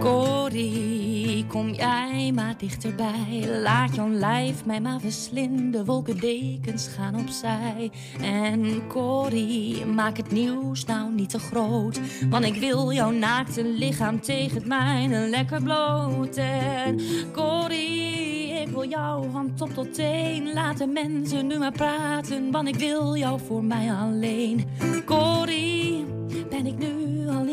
[0.00, 1.11] Corrie,
[1.46, 3.60] kom jij maar dichterbij.
[3.62, 5.84] Laat jouw lijf mij maar verslinden.
[5.84, 7.90] Wolkendekens gaan opzij.
[8.20, 12.00] En Corrie, maak het nieuws nou niet te groot.
[12.30, 16.36] Want ik wil jouw naakte lichaam tegen het mijne lekker bloot.
[16.36, 17.00] En
[17.32, 20.52] Corrie, ik wil jou van top tot teen.
[20.52, 24.64] Laat de mensen nu maar praten, want ik wil jou voor mij alleen.
[25.04, 26.04] Corrie,
[26.50, 27.01] ben ik nu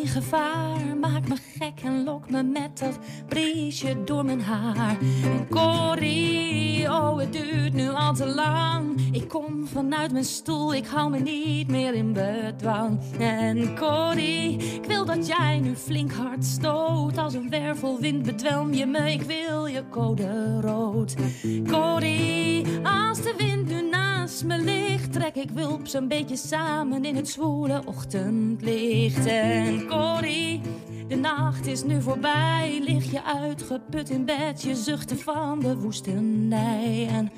[0.10, 0.98] gevaar?
[1.00, 4.98] Maak me gek en lok me met dat briesje door mijn haar.
[5.24, 9.02] En Corrie, oh het duurt nu al te lang.
[9.12, 13.00] Ik kom vanuit mijn stoel, ik hou me niet meer in bedwang.
[13.20, 17.18] En Corrie, ik wil dat jij nu flink hard stoot.
[17.18, 21.16] Als een wervelwind bedwelm je me, ik wil je code rood.
[21.68, 23.90] Corrie, als de wind nu
[24.30, 29.26] naast me ligt, trek ik wulps een beetje samen in het zwoele ochtendlicht.
[29.26, 30.62] En Corrie,
[31.08, 37.08] de nacht is nu voorbij, lig je uitgeput in bed, je zuchten van de woestenij.
[37.12, 37.32] En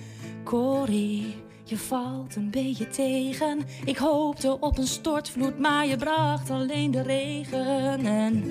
[0.44, 3.60] Corrie, je valt een beetje tegen.
[3.86, 8.06] Ik hoopte op een stortvloed, maar je bracht alleen de regen.
[8.06, 8.44] En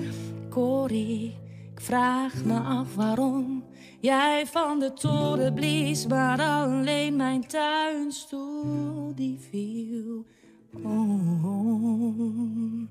[0.49, 1.35] Corrie,
[1.73, 3.63] ik vraag me af waarom
[4.01, 10.25] jij van de toren blies, maar alleen mijn tuinstoel die viel.
[10.73, 12.89] om.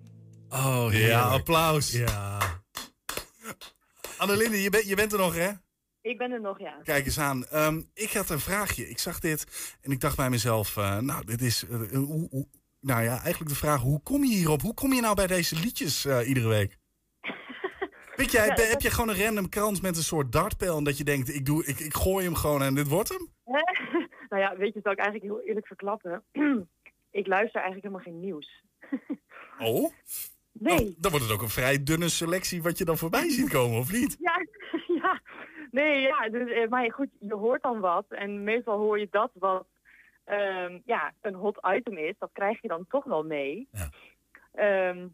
[0.49, 1.21] Oh, ja, heerlijk.
[1.31, 1.93] applaus.
[1.93, 2.39] Ja.
[4.17, 5.51] Annelinde, je, bent je bent er nog, hè?
[6.03, 6.75] Ik ben er nog, ja.
[6.83, 7.47] Kijk eens aan.
[7.47, 8.89] Ehm, ik had een vraagje.
[8.89, 9.47] Ik zag dit
[9.81, 12.49] en ik dacht bij mezelf, eh, nou, dit is, eh, hoe, hoe-
[12.81, 14.63] nou ja, eigenlijk de vraag, hoe kom je hierop?
[14.63, 16.79] Hoe kom je nou bij deze liedjes eh, iedere week?
[18.21, 20.99] Weet jij, Ja, heb je gewoon een random krant met een soort dartpijl en dat
[20.99, 23.29] je denkt, ik, doe, ik, ik gooi hem gewoon en dit wordt hem?
[24.31, 26.23] nou ja, weet je, zal ik eigenlijk heel eerlijk verklappen.
[27.21, 28.63] ik luister eigenlijk helemaal geen nieuws.
[29.59, 29.93] Oh?
[30.53, 30.95] Nee.
[30.99, 33.93] Dan wordt het ook een vrij dunne selectie wat je dan voorbij ziet komen, of
[33.93, 34.17] niet?
[34.21, 34.47] Ja,
[35.03, 35.21] ja.
[35.71, 36.29] Nee, ja.
[36.29, 38.05] Dus, eh, maar goed, je hoort dan wat.
[38.09, 39.67] En meestal hoor je dat wat
[40.25, 43.69] ehm, ja, een hot item is, dat krijg je dan toch wel mee.
[43.73, 43.91] Ja,
[44.53, 45.07] Ehm,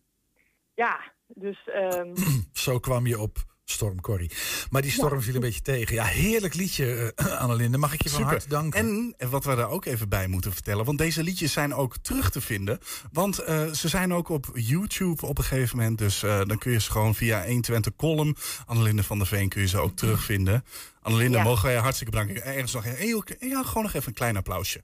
[0.75, 1.69] ja dus...
[1.69, 2.15] ehm,
[2.67, 4.31] Zo kwam je op Storm Corrie.
[4.71, 5.95] Maar die storm viel een beetje tegen.
[5.95, 7.79] Ja, heerlijk liedje, eh, Annelinde.
[7.79, 8.33] Mag ik je van Super.
[8.33, 8.81] harte danken?
[8.81, 11.97] En, en wat we daar ook even bij moeten vertellen, want deze liedjes zijn ook
[11.97, 12.79] terug te vinden.
[13.13, 15.99] Want eh, ze zijn ook op YouTube op een gegeven moment.
[15.99, 18.37] Dus eh, dan kun je ze gewoon via 120 column.
[18.67, 20.65] Annelinde van der Veen kun je ze ook terugvinden.
[21.01, 21.45] Annelinde, Ja.
[21.45, 22.45] mogen wij je hartstikke bedanken.
[22.45, 24.83] Ergens nog, heel, ja, gewoon nog even een klein applausje.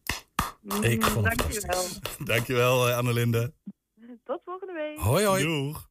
[0.81, 1.85] Ik vond het Dankjewel.
[2.25, 3.53] Dankjewel, Annelinde.
[4.25, 4.99] Tot volgende week.
[4.99, 5.43] Hoi, hoi.
[5.43, 5.91] Doeg.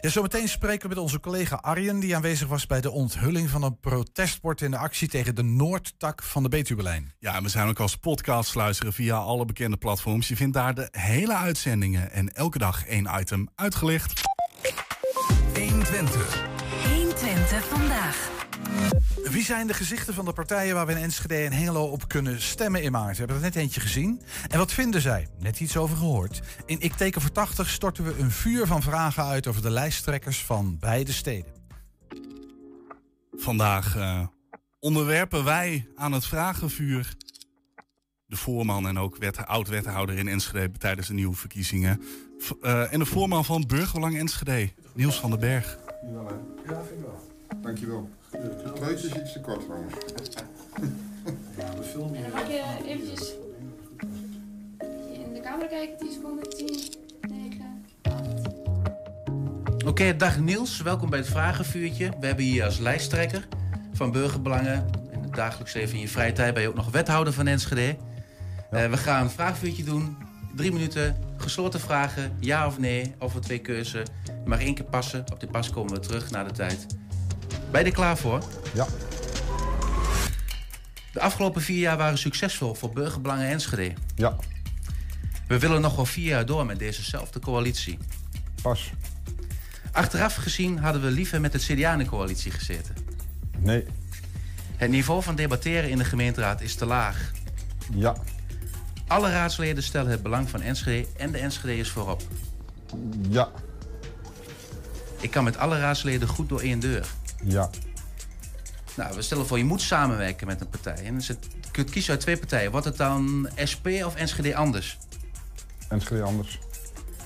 [0.00, 2.00] Ja, zometeen spreken we met onze collega Arjen...
[2.00, 4.60] die aanwezig was bij de onthulling van een protestbord...
[4.60, 7.12] in de actie tegen de Noordtak van de Betuwelijn.
[7.18, 10.28] Ja, en we zijn ook als podcast luisteren via alle bekende platforms.
[10.28, 14.20] Je vindt daar de hele uitzendingen en elke dag één item uitgelicht.
[15.54, 16.44] 120.
[16.88, 18.30] 120 vandaag.
[19.30, 22.40] Wie zijn de gezichten van de partijen waar we in Enschede en Hengelo op kunnen
[22.42, 23.10] stemmen in maart?
[23.12, 24.20] We hebben er net eentje gezien.
[24.48, 25.28] En wat vinden zij?
[25.38, 26.40] Net iets over gehoord.
[26.66, 30.44] In Ik teken voor 80 storten we een vuur van vragen uit over de lijsttrekkers
[30.44, 31.52] van beide steden.
[33.32, 34.26] Vandaag eh,
[34.80, 37.14] onderwerpen wij aan het vragenvuur
[38.26, 42.02] de voorman en ook wet, oud-wethouder in Enschede tijdens de nieuwe verkiezingen.
[42.38, 45.78] V- eh, en de voorman van Burgerbelang Enschede, Niels van den Berg.
[46.66, 47.33] Ja, vind ik wel.
[47.62, 48.08] Dankjewel.
[48.94, 49.94] Is iets te kort, trouwens.
[51.58, 53.34] Ja, we filmen Mag je eventjes
[55.12, 55.98] in de camera kijken?
[55.98, 56.66] 10 seconden, 10,
[57.20, 57.84] 9,
[59.86, 60.82] Oké, dag Niels.
[60.82, 62.10] Welkom bij het Vragenvuurtje.
[62.20, 63.48] We hebben hier als lijsttrekker
[63.92, 64.86] van Burgerbelangen.
[65.12, 67.96] In het dagelijks leven in je vrije tijd ben je ook nog wethouder van Enschede.
[68.70, 70.16] Eh, we gaan een vragenvuurtje doen.
[70.54, 74.04] Drie minuten, gesloten vragen, ja of nee, over twee keuzen.
[74.24, 75.24] Je mag één keer passen.
[75.32, 76.86] Op die pas komen we terug naar de tijd.
[77.70, 78.42] Ben je er klaar voor?
[78.74, 78.86] Ja.
[81.12, 83.94] De afgelopen vier jaar waren succesvol voor Burgerbelangen Enschede.
[84.14, 84.36] Ja.
[85.46, 87.98] We willen nog wel vier jaar door met dezezelfde coalitie.
[88.62, 88.90] Pas.
[89.92, 92.94] Achteraf gezien hadden we liever met het CDA in de coalitie gezeten.
[93.58, 93.84] Nee.
[94.76, 97.32] Het niveau van debatteren in de gemeenteraad is te laag.
[97.92, 98.16] Ja.
[99.06, 102.22] Alle raadsleden stellen het belang van Enschede en de Enschede'ers voorop.
[103.28, 103.50] Ja.
[105.20, 107.06] Ik kan met alle raadsleden goed door één deur.
[107.44, 107.70] Ja.
[108.96, 111.04] Nou, we stellen voor, je moet samenwerken met een partij.
[111.04, 112.70] En het, je kunt kiezen uit twee partijen.
[112.70, 114.98] Wordt het dan SP of Enschede anders?
[115.88, 116.58] Enschede anders.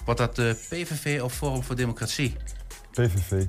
[0.05, 2.37] Wordt dat de PVV of Forum voor Democratie?
[2.91, 3.45] PVV.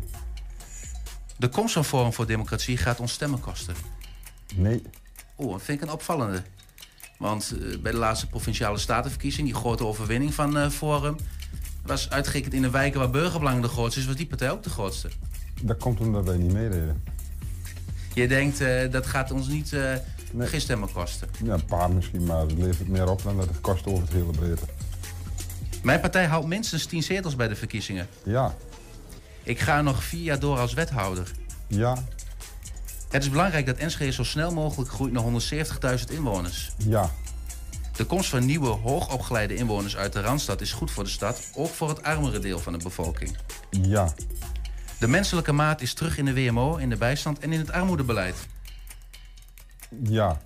[1.37, 3.75] De komst van Forum voor Democratie gaat ons stemmen kosten.
[4.55, 4.81] Nee.
[5.37, 6.43] Oeh, dat vind ik een opvallende.
[7.17, 11.15] Want eh, bij de laatste provinciale statenverkiezing, die grote overwinning van eh, Forum,
[11.83, 14.69] was uitgerekend in de wijken waar burgerbelang de grootste is, was die partij ook de
[14.69, 15.09] grootste.
[15.61, 17.03] Dat komt omdat wij niet meededen.
[18.13, 19.93] Je denkt, eh, dat gaat ons niet eh,
[20.37, 21.27] geen stemmen kosten.
[21.43, 24.13] Ja, een paar misschien, maar het levert meer op dan dat het kost over het
[24.13, 24.65] hele breedte.
[25.83, 28.07] Mijn partij houdt minstens 10 zetels bij de verkiezingen.
[28.23, 28.55] Ja.
[29.43, 31.31] Ik ga nog vier jaar door als wethouder.
[31.67, 32.03] Ja.
[33.09, 35.23] Het is belangrijk dat Enschede zo snel mogelijk groeit naar
[35.99, 36.71] 170.000 inwoners.
[36.77, 37.11] Ja.
[37.95, 41.69] De komst van nieuwe, hoogopgeleide inwoners uit de Randstad is goed voor de stad, ook
[41.69, 43.37] voor het armere deel van de bevolking.
[43.69, 44.13] Ja.
[44.99, 48.35] De menselijke maat is terug in de WMO, in de bijstand en in het armoedebeleid.
[50.03, 50.41] Ja.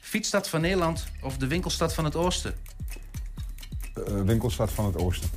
[0.00, 2.54] Fietsstad van Nederland of de winkelstad van het Oosten?
[3.94, 5.28] Eh, winkelstad van het Oosten.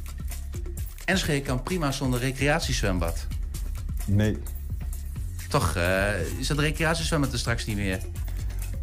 [1.06, 3.28] Enschede kan prima zonder recreatiezwembad.
[4.06, 4.38] Nee.
[5.50, 8.00] Toch eh, is dat recreatiezwembad er straks niet meer.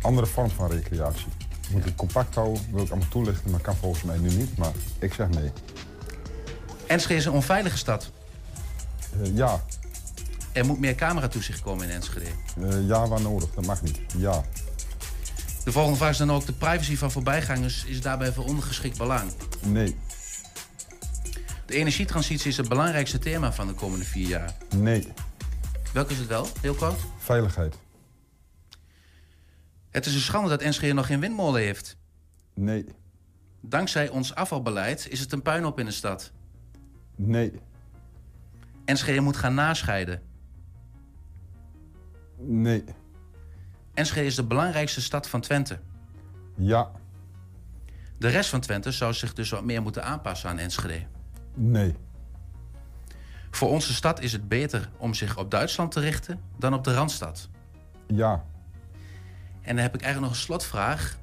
[0.00, 1.26] Andere vorm van recreatie.
[1.70, 4.56] Moet ik compact houden, wil ik allemaal toelichten, maar kan volgens mij nu niet.
[4.56, 5.50] Maar ik zeg nee.
[6.86, 8.10] Enschede is een onveilige stad.
[9.22, 9.64] Eh, ja.
[10.52, 12.26] Er moet meer cameratoezicht komen in Enschede.
[12.60, 13.54] Eh, ja, waar nodig.
[13.54, 14.00] Dat mag niet.
[14.16, 14.44] Ja.
[15.64, 16.46] De volgende vraag is dan ook...
[16.46, 19.30] de privacy van voorbijgangers is daarbij van ondergeschikt belang.
[19.64, 19.96] Nee.
[21.66, 24.54] De energietransitie is het belangrijkste thema van de komende vier jaar.
[24.76, 25.12] Nee.
[25.92, 26.46] Welk is het wel?
[26.60, 27.00] Heel kort.
[27.18, 27.74] Veiligheid.
[29.90, 31.96] Het is een schande dat Enschede nog geen windmolen heeft.
[32.54, 32.86] Nee.
[33.60, 36.32] Dankzij ons afvalbeleid is het een puinhoop in de stad.
[37.16, 37.60] Nee.
[38.86, 40.22] Enschede moet gaan nascheiden.
[42.38, 42.84] Nee.
[43.94, 45.80] Enschede is de belangrijkste stad van Twente.
[46.56, 46.90] Ja.
[48.18, 51.06] De rest van Twente zou zich dus wat meer moeten aanpassen aan Enschede.
[51.54, 51.94] Nee.
[53.50, 56.94] Voor onze stad is het beter om zich op Duitsland te richten dan op de
[56.94, 57.48] Randstad.
[58.06, 58.44] Ja.
[59.62, 61.18] En dan heb ik eigenlijk nog een slotvraag.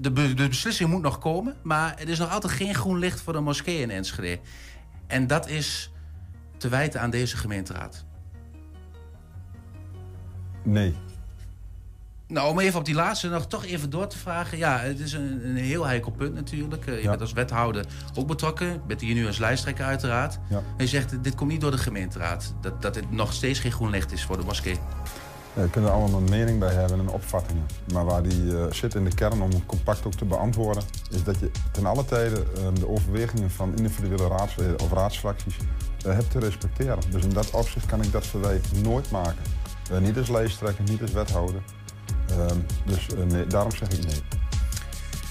[0.00, 3.20] De, be- de beslissing moet nog komen, maar er is nog altijd geen groen licht
[3.20, 4.40] voor de moskee in Enschede.
[5.06, 5.92] En dat is
[6.56, 8.04] te wijten aan deze gemeenteraad.
[10.62, 10.94] Nee.
[12.28, 14.58] Nou, om even op die laatste nog toch even door te vragen.
[14.58, 16.86] Ja, het is een, een heel heikel punt natuurlijk.
[16.86, 17.08] Eh, je Ja.
[17.08, 18.66] bent als wethouder ook betrokken.
[18.72, 20.38] Je bent hier nu als lijsttrekker uiteraard.
[20.48, 20.56] Ja.
[20.56, 22.54] En je zegt, dit komt niet door de gemeenteraad.
[22.60, 24.76] Dat, dat het nog steeds geen groen licht is voor de moskee.
[25.54, 27.66] Ja, je kunt er allemaal een mening bij hebben en opvattingen.
[27.92, 31.24] Maar waar die eh, zit in de kern om hem compact ook te beantwoorden, is
[31.24, 35.64] dat je ten alle tijde eh, de overwegingen van individuele raadsleden of raadsfracties eh,
[36.14, 36.98] hebt te respecteren.
[37.10, 39.42] Dus in dat opzicht kan ik dat verwijt nooit maken.
[39.90, 41.62] Eh, niet als lijsttrekker, niet als wethouder.
[42.28, 44.22] Ehm, dus eh, nee, daarom zeg ik nee.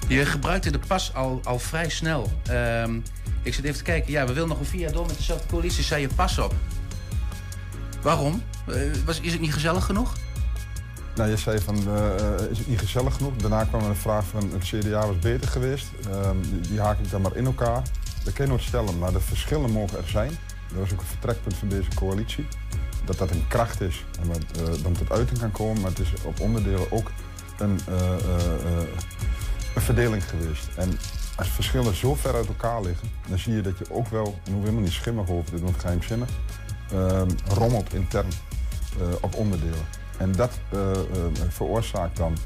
[0.08, 2.32] Je gebruikte de pas al, al vrij snel.
[2.44, 3.00] Ehm,
[3.42, 4.12] ik zit even te kijken.
[4.12, 5.84] Ja, we willen nog een vier jaar door met dezelfde coalitie.
[5.84, 6.54] Zei je pas op.
[8.02, 8.44] Waarom?
[8.68, 10.14] Eh, was, is het niet gezellig genoeg?
[11.16, 13.36] Nou, je zei van, eh, eh, is het niet gezellig genoeg?
[13.36, 15.88] Daarna kwam er een vraag van, het CDA was beter geweest.
[16.12, 17.82] Ehm, die, die haak ik dan maar in elkaar.
[18.24, 20.32] Dat kan je nooit stellen, maar de verschillen mogen er zijn.
[20.68, 22.48] Dat was ook een vertrekpunt van deze coalitie.
[23.06, 25.82] Dat dat een kracht is en wat, eh, dan tot uiting kan komen.
[25.82, 27.12] Maar het is op onderdelen ook
[27.58, 28.88] een, eh, eh,
[29.76, 30.68] een verdeling geweest.
[30.76, 30.98] En
[31.36, 34.52] als verschillen zo ver uit elkaar liggen, dan zie je dat je ook wel, en
[34.52, 36.30] hoe helemaal niet schimmig over doen, of geheimzinnig,
[36.92, 38.28] ehm, rommelt intern
[39.22, 39.86] op onderdelen.
[40.18, 40.52] En dat
[41.50, 42.38] veroorzaakt dan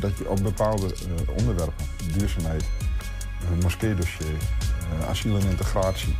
[0.00, 0.94] dat je op bepaalde
[1.38, 2.64] onderwerpen, duurzaamheid,
[3.42, 4.36] uh, moskeedossier,
[5.08, 6.16] asiel en integratie,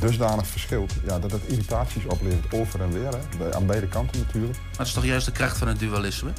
[0.00, 4.58] dusdanig verschilt ja, dat het irritaties oplevert over en weer, hè, aan beide kanten natuurlijk.
[4.58, 6.30] Maar dat is toch juist de kracht van het dualisme?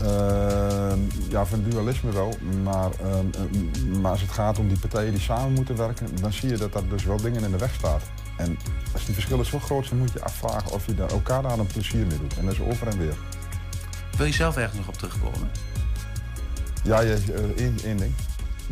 [0.00, 2.36] Ehm, ja, van dualisme wel.
[2.62, 6.32] Maar, ehm, eh, maar als het gaat om die partijen die samen moeten werken, dan
[6.32, 8.02] zie je dat dat dus wel dingen in de weg staat.
[8.36, 8.58] En
[8.92, 11.66] als die verschillen zo groot zijn, moet je afvragen of je daar elkaar daar een
[11.66, 12.38] plezier mee doet.
[12.38, 13.14] En dat is over en weer.
[14.16, 15.50] Wil je zelf ergens nog op terugkomen?
[16.82, 18.14] Ja, je, eh, één, één ding.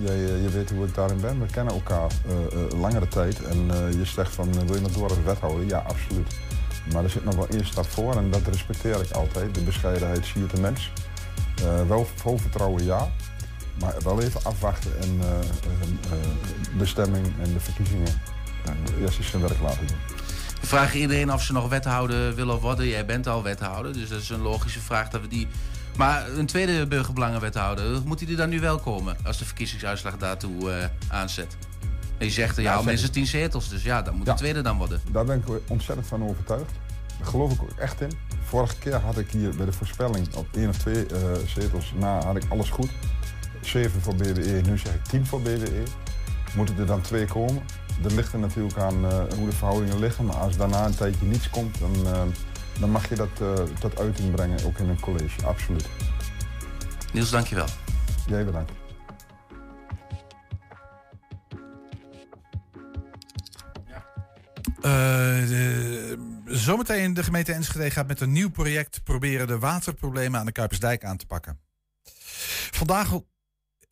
[0.01, 1.41] Je, je, weet hoe ik daarin ben.
[1.41, 3.43] We kennen elkaar eh, eh, langere tijd.
[3.43, 5.67] En eh, je zegt van, wil je nog door als wethouder?
[5.67, 6.37] Ja, absoluut.
[6.93, 9.55] Maar er zit nog wel één stap voor en dat respecteer ik altijd.
[9.55, 10.93] De bescheidenheid zie je de mens.
[11.89, 13.11] Wel vol vertrouwen, ja.
[13.81, 15.21] Maar wel even afwachten en
[16.79, 18.21] de stemming en de verkiezingen
[19.01, 19.97] eerst eens zijn werk laten doen.
[20.61, 22.87] We vragen iedereen of ze nog wethouder willen worden.
[22.87, 25.49] Jij bent al wethouder, dus dat is een logische vraag dat we die...
[25.99, 29.17] Maar een tweede burgerbelangenwethouder, moet hij er dan nu wel komen...
[29.25, 31.57] als de verkiezingsuitslag daartoe eh, aanzet?
[32.19, 34.33] En je zegt, er ja, Ja, minstens tien zetels, dus ja, dan moet Ja.
[34.33, 35.01] de tweede dan worden.
[35.13, 36.71] Daar ben ik ontzettend van overtuigd.
[37.19, 38.11] Daar geloof ik ook echt in.
[38.45, 42.25] Vorige keer had ik hier bij de voorspelling op één of twee eh, zetels na
[42.25, 42.91] had ik alles goed.
[43.61, 45.83] Zeven voor BWE, nu zeg ik tien voor BWE.
[46.55, 47.63] Moeten er dan twee komen?
[48.03, 50.25] Dat ligt er natuurlijk aan eh, hoe de verhoudingen liggen.
[50.25, 52.07] Maar als daarna een tijdje niets komt, dan,
[52.81, 55.47] dan mag je dat eh, tot uiting brengen, ook in een college.
[55.47, 55.89] Absoluut.
[57.13, 57.67] Niels, dankjewel.
[58.27, 58.73] Jij bedankt.
[64.83, 70.47] Eh, de- zometeen de gemeente Enschede gaat met een nieuw project proberen de waterproblemen aan
[70.47, 71.59] de Kuipersdijk aan te pakken.
[72.71, 73.11] Vandaag.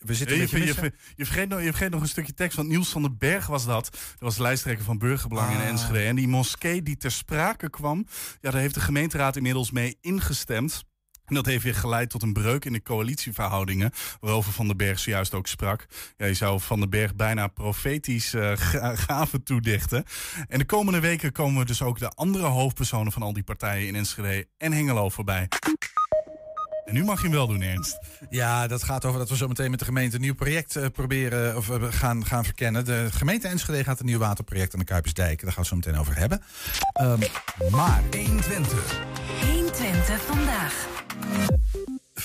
[0.07, 2.89] We zitten je, je, je, vergeet nog, je vergeet nog een stukje tekst, want Niels
[2.89, 3.85] van den Berg was dat.
[3.93, 5.67] Dat was lijsttrekker van Burgerbelang in Ah.
[5.67, 6.03] Enschede.
[6.03, 8.07] En die moskee die ter sprake kwam,
[8.41, 10.85] ja, daar heeft de gemeenteraad inmiddels mee ingestemd.
[11.25, 13.91] En dat heeft weer geleid tot een breuk in de coalitieverhoudingen,
[14.21, 15.87] waarover Van den Berg zojuist ook sprak.
[16.17, 20.05] Ja, je zou Van den Berg bijna profetisch eh, ga- gaven toedichten.
[20.49, 23.87] En de komende weken komen we dus ook de andere hoofdpersonen van al die partijen
[23.87, 25.49] in Enschede en Hengelo voorbij.
[26.87, 27.99] En nu mag je hem wel doen, Ernst.
[28.31, 31.57] Ja, dat gaat over dat we zometeen met de gemeente een nieuw project eh, proberen
[31.57, 32.85] of eh, gaan, gaan verkennen.
[32.85, 35.43] De gemeente Enschede gaat een nieuw waterproject aan de Kuipersdijk.
[35.43, 36.43] Daar gaan we het zo meteen over hebben.
[36.93, 37.21] Ehm,
[37.71, 39.01] maar 120.
[39.41, 40.87] 120 vandaag.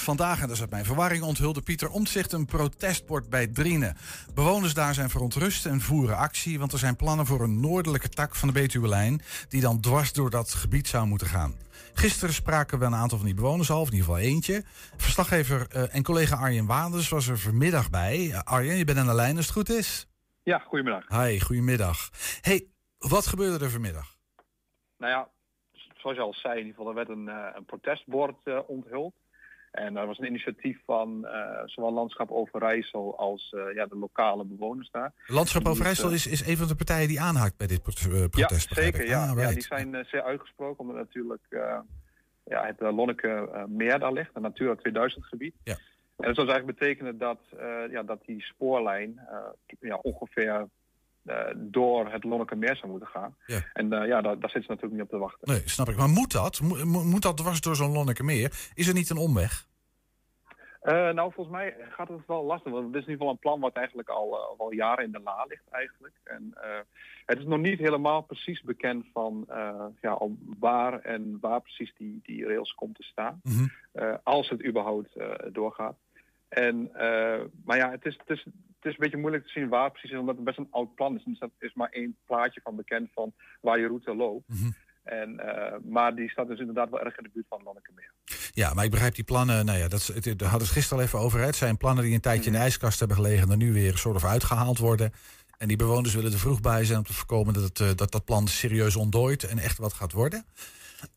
[0.01, 3.97] Vandaag, en dat is uit mijn verwarring, onthulde Pieter Omtzigt een protestbord bij Drienen.
[4.33, 8.35] Bewoners daar zijn verontrust en voeren actie, want er zijn plannen voor een noordelijke tak
[8.35, 11.55] van de Betuwe-lijn die dan dwars door dat gebied zou moeten gaan.
[11.93, 14.63] Gisteren spraken we een aantal van die bewoners al, of in ieder geval eentje.
[14.95, 18.31] Verslaggever eh, en collega Arjen Waanders was er vanmiddag bij.
[18.31, 20.07] Eh, Arjen, je bent aan de lijn als het goed is.
[20.43, 21.07] Ja, goedemiddag.
[21.07, 22.09] Hi, goedemiddag.
[22.41, 22.65] hey,
[22.97, 24.15] wat gebeurde er vanmiddag?
[24.97, 25.29] Nou ja,
[25.93, 29.13] zoals je al zei, in ieder geval, er werd een, eh, een protestbord onthuld.
[29.71, 34.45] En dat was een initiatief van eh, zowel Landschap Overijssel als eh, ja, de lokale
[34.45, 35.13] bewoners daar.
[35.27, 38.75] Landschap Overijssel eh, is, is een van de partijen die aanhaakt bij dit pro- protest.
[38.75, 39.07] Ja, zeker.
[39.07, 39.29] Ja.
[39.29, 41.45] Ah, ja, die zijn zeer uitgesproken omdat natuurlijk
[42.43, 45.55] ja, het Lonneke meer daar ligt, een Natura 2000 gebied.
[45.63, 45.73] Ja.
[46.17, 47.39] En dat zou dus eigenlijk betekenen dat,
[47.91, 49.19] ja, dat die spoorlijn
[49.79, 50.67] ja, ongeveer
[51.55, 53.35] door het Lonneke meer zou moeten gaan.
[53.45, 53.59] Ja.
[53.73, 55.47] En eh, ja, daar, daar zitten ze natuurlijk niet op te wachten.
[55.53, 55.97] Nee, snap ik.
[55.97, 56.61] Maar moet dat?
[56.61, 58.71] Mo- mo- moet dat dwars door zo'n Lonnekemeer?
[58.73, 59.69] Is er niet een omweg?
[60.83, 62.71] Uh, nou, volgens mij gaat het wel lastig.
[62.71, 65.11] Want het is in ieder geval een plan wat eigenlijk al, uh, al jaren in
[65.11, 66.13] de la ligt eigenlijk.
[66.23, 66.79] En uh,
[67.25, 69.45] het is nog niet helemaal precies bekend van
[70.01, 70.17] ja,
[70.59, 73.39] waar en waar precies die, die rails komt te staan.
[73.43, 73.51] Mm
[73.93, 74.19] -hmm.
[74.23, 75.17] als het überhaupt
[75.51, 75.97] doorgaat.
[76.49, 76.91] En,
[77.65, 78.45] maar ja, het is, het, is,
[78.83, 81.15] het is een beetje moeilijk te zien waar precies, omdat het best een oud plan
[81.15, 81.23] is.
[81.23, 84.47] En er is maar één plaatje van bekend van waar je route loopt.
[84.47, 84.73] Mm -hmm.
[85.03, 88.11] En, uh, maar die staat dus inderdaad wel erg in de buurt van Lonnekemeer.
[88.51, 89.65] Ja, maar ik begrijp die plannen.
[89.65, 91.39] Nou ja, dat, het, daar hadden het gisteren al even over.
[91.39, 93.51] Het zijn plannen die een tijdje in de ijskast hebben gelegen.
[93.51, 95.11] en nu weer soort of uitgehaald worden.
[95.57, 98.11] En die bewoners willen er vroeg bij zijn om te voorkomen dat het, uh, dat,
[98.11, 100.45] dat plan serieus ontdooit en echt wat gaat worden.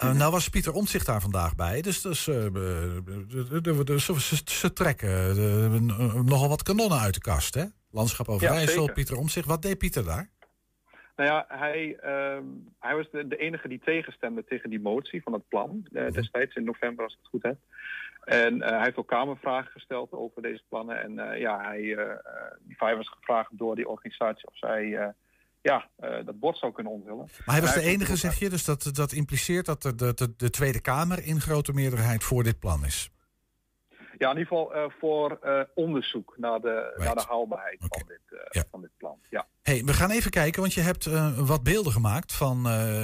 [0.05, 1.83] Uh, nou was Pieter Omtzigt daar vandaag bij.
[1.83, 2.35] Dus, dus uh,
[3.99, 5.87] ze, ze trekken
[6.25, 7.55] nogal wat kanonnen uit de kast.
[7.55, 7.65] Hè?
[7.91, 9.47] Landschap Overijssel, ja, Pieter Omtzigt.
[9.47, 10.31] Wat deed Pieter daar?
[11.17, 12.39] Nou ja, hij, uh,
[12.79, 15.87] hij was de, de, enige die tegenstemde tegen die motie van het plan.
[15.93, 17.57] Uh, destijds in november, als ik het goed heb.
[18.25, 21.03] En hij heeft ook kamervragen gesteld over deze plannen.
[21.03, 21.81] En ja, hij,
[22.61, 25.15] die vijf was gevraagd door die organisatie of zij
[25.65, 25.89] ja,
[26.25, 27.29] dat bord zou kunnen onthullen.
[27.45, 28.51] Maar hij was de enige, zeg je?
[28.51, 32.59] Dus dat, dat impliceert dat de, de, de Tweede Kamer in grote meerderheid voor dit
[32.59, 33.11] plan is?
[34.19, 37.05] Ja, in ieder geval uh, voor uh, onderzoek naar de, right.
[37.05, 37.99] naar de haalbaarheid okay.
[37.99, 38.65] van, dit, uh, ja.
[38.71, 39.19] van dit plan.
[39.31, 39.47] Ja.
[39.63, 41.05] Hey, we gaan even kijken, want je hebt
[41.37, 42.63] wat beelden gemaakt van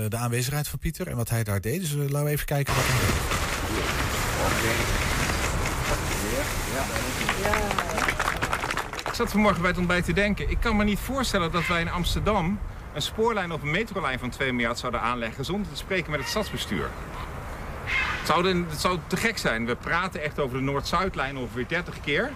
[0.09, 1.81] de aanwezigheid van Pieter en wat hij daar deed.
[1.81, 3.49] Dus laten we even kijken wat hij deed.
[7.81, 7.90] Ik
[9.21, 10.51] zat vanmorgen bij het ontbijt te denken.
[10.51, 12.59] Ik kan me niet voorstellen dat wij in Amsterdam
[12.93, 16.29] een spoorlijn of een metrolijn van 2 miljard zouden aanleggen zonder te spreken met het
[16.29, 16.91] stadsbestuur.
[17.85, 19.67] Het zou, het zou te gek zijn.
[19.67, 22.31] We praten echt over de Noord-Zuidlijn ongeveer 30 keer.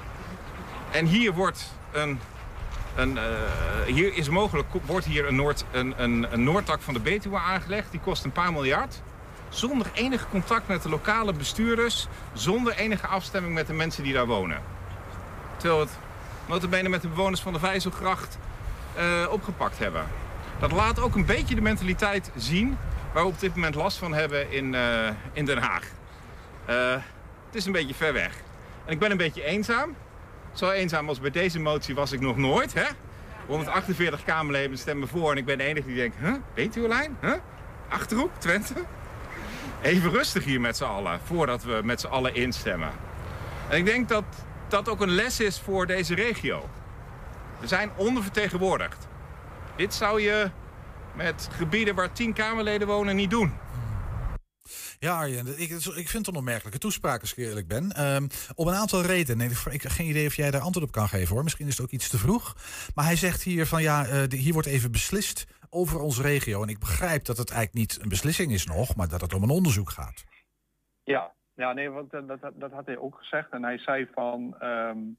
[0.90, 2.18] En hier wordt een...
[2.96, 3.22] een uh,
[3.86, 7.90] hier is mogelijk, wordt hier een, Noord, een, een, een Noordtak van de Betuwe aangelegd.
[7.90, 9.02] Die kost een paar miljard.
[9.48, 12.06] Zonder enig contact met de lokale bestuurders.
[12.32, 14.62] Zonder enige afstemming met de mensen die daar wonen.
[15.56, 15.98] Terwijl het
[16.46, 18.38] notabene met de bewoners van de Vijzelgracht
[18.98, 20.06] uh, opgepakt hebben.
[20.58, 22.76] Dat laat ook een beetje de mentaliteit zien
[23.12, 25.84] waar we op dit moment last van hebben in, uh, in Den Haag.
[26.70, 26.92] Uh,
[27.46, 28.34] het is een beetje ver weg.
[28.84, 29.96] En ik ben een beetje eenzaam.
[30.52, 32.74] Zo eenzaam als bij deze motie was ik nog nooit.
[32.74, 32.86] Hè?
[33.46, 36.16] 148 Kamerleden stemmen voor en ik ben de enige die denkt...
[36.20, 36.34] Huh?
[36.54, 37.16] Betuwelijn?
[37.20, 37.32] Huh?
[37.88, 38.30] Achterhoek?
[38.38, 38.74] Twente?
[39.82, 42.90] Even rustig hier met z'n allen, voordat we met z'n allen instemmen.
[43.68, 44.24] En ik denk dat
[44.74, 46.68] dat ook een les is voor deze regio.
[47.60, 49.06] We zijn ondervertegenwoordigd.
[49.76, 50.50] Dit zou je
[51.16, 53.52] met gebieden waar tien Kamerleden wonen niet doen.
[54.98, 58.14] Ja, Arjen, ik, ik vind het een opmerkelijke toespraak, als ik eerlijk ben.
[58.14, 59.50] Um, om een aantal redenen.
[59.50, 61.42] Ik, ik heb geen idee of jij daar antwoord op kan geven hoor.
[61.42, 62.56] Misschien is het ook iets te vroeg.
[62.94, 66.62] Maar hij zegt hier van ja, uh, hier wordt even beslist over onze regio.
[66.62, 69.42] En ik begrijp dat het eigenlijk niet een beslissing is nog, maar dat het om
[69.42, 70.24] een onderzoek gaat.
[71.02, 73.50] Ja, ja nee, want dat, dat, dat had hij ook gezegd.
[73.50, 74.56] En hij zei van.
[74.62, 75.18] Um,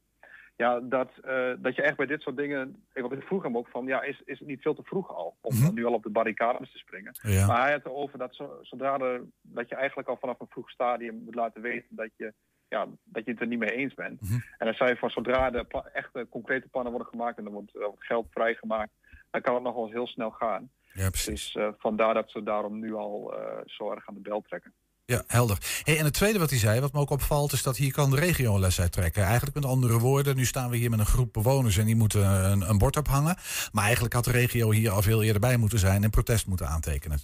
[0.58, 2.86] ja, dat, uh, dat je echt bij dit soort dingen.
[2.93, 5.56] Ik vroeg hem ook van, ja, is, is het niet veel te vroeg al om
[5.56, 5.74] mm-hmm.
[5.74, 7.17] nu al op de barricades te springen?
[7.21, 7.48] Ja.
[7.48, 10.69] Maar hij had erover dat zo, zodra er, dat je eigenlijk al vanaf een vroeg
[10.69, 12.34] stadium moet laten weten dat je,
[12.67, 14.21] ja, dat je het er niet mee eens bent.
[14.21, 14.43] Mm-hmm.
[14.58, 17.88] En hij zei van zodra de echte concrete plannen worden gemaakt en er wordt, er
[17.88, 18.91] wordt geld vrijgemaakt,
[19.30, 20.69] dan kan het nog wel heel snel gaan.
[20.91, 21.52] Ja, precies.
[21.52, 24.74] Dus uh, vandaar dat ze daarom nu al uh, zo erg aan de bel trekken.
[25.08, 25.58] Ja, helder.
[25.84, 28.10] Hey, en het tweede wat hij zei, wat me ook opvalt, is dat hier kan
[28.10, 29.24] de regio een les uit trekken.
[29.24, 32.52] Eigenlijk met andere woorden, nu staan we hier met een groep bewoners en die moeten
[32.52, 33.36] een, een bord ophangen.
[33.72, 36.68] Maar eigenlijk had de regio hier al veel eerder bij moeten zijn en protest moeten
[36.68, 37.18] aantekenen.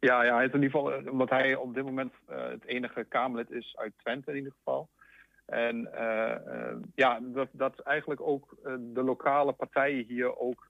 [0.00, 3.76] Ja, ja in ieder geval, omdat hij op dit moment uh, het enige Kamerlid is
[3.76, 4.88] uit Twente in ieder geval.
[5.46, 8.56] En uh, uh, ja, dat, dat eigenlijk ook
[8.94, 10.68] de lokale partijen hier ook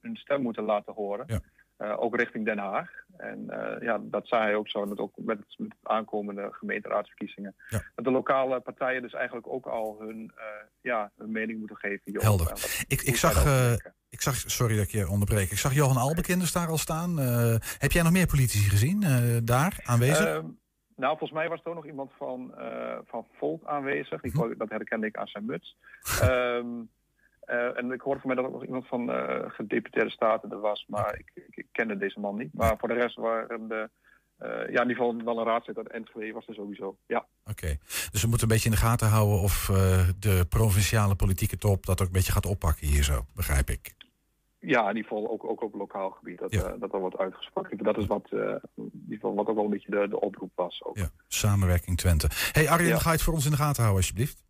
[0.00, 1.24] hun stem moeten laten horen.
[1.26, 1.40] Ja.
[1.78, 2.90] Uh, ook richting Den Haag.
[3.16, 7.54] En uh, ja, dat zei hij ook zo, met, ook met, met aankomende gemeenteraadsverkiezingen.
[7.68, 7.82] Ja.
[7.94, 10.44] Dat de lokale partijen dus eigenlijk ook al hun, uh,
[10.80, 12.00] ja, hun mening moeten geven.
[12.04, 12.22] Hierop.
[12.22, 12.52] Helder.
[12.88, 13.44] Ik, ik, zag,
[14.08, 17.16] ik zag, sorry dat ik je onderbreek, ik zag Johan Albekinders daar al staan.
[17.78, 19.04] heb jij nog meer politici gezien
[19.44, 20.26] daar aanwezig?
[20.26, 20.46] Ehm,
[20.96, 22.54] nou, volgens mij was er ook nog iemand van,
[23.06, 24.20] van Volt aanwezig.
[24.20, 24.54] Die, hm.
[24.56, 25.76] Dat herkende ik aan zijn muts.
[26.22, 26.90] um,
[27.50, 30.60] Uh, en ik hoorde van mij dat ook nog iemand van uh, gedeputeerde staten er
[30.60, 32.54] was, maar ik, ik, ik, kende deze man niet.
[32.54, 33.90] Maar voor de rest waren de,
[34.42, 37.18] uh, ja, in ieder geval wel een raadslid uit Enschede was er sowieso, ja.
[37.18, 37.78] Oké, okay.
[38.10, 39.66] dus we moeten een beetje in de gaten houden of
[40.18, 43.96] de provinciale politieke top dat ook een beetje gaat oppakken hier zo, begrijp ik.
[44.60, 46.76] Ja, in ieder geval ook, ook op lokaal gebied, dat, ja.
[46.76, 47.78] dat er wordt uitgesproken.
[47.78, 50.84] Dat is wat, in ieder geval wat ook wel een beetje de, de oproep was.
[50.84, 50.96] Ook.
[50.96, 52.28] Ja, samenwerking Twente.
[52.52, 52.98] hey Arjen, ja.
[52.98, 54.42] ga je het voor ons in de gaten houden alsjeblieft?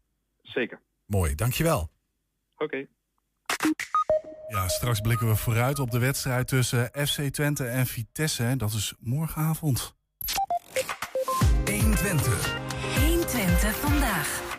[0.42, 0.80] Zeker.
[1.06, 1.90] Mooi, dankjewel.
[2.58, 2.64] Oké.
[2.64, 2.88] Okay.
[4.48, 8.54] Ja, straks blikken we vooruit op de wedstrijd tussen FC Twente en Vitesse.
[8.56, 9.96] Dat is morgenavond.
[11.64, 12.56] 120.
[12.98, 14.57] 120 vandaag.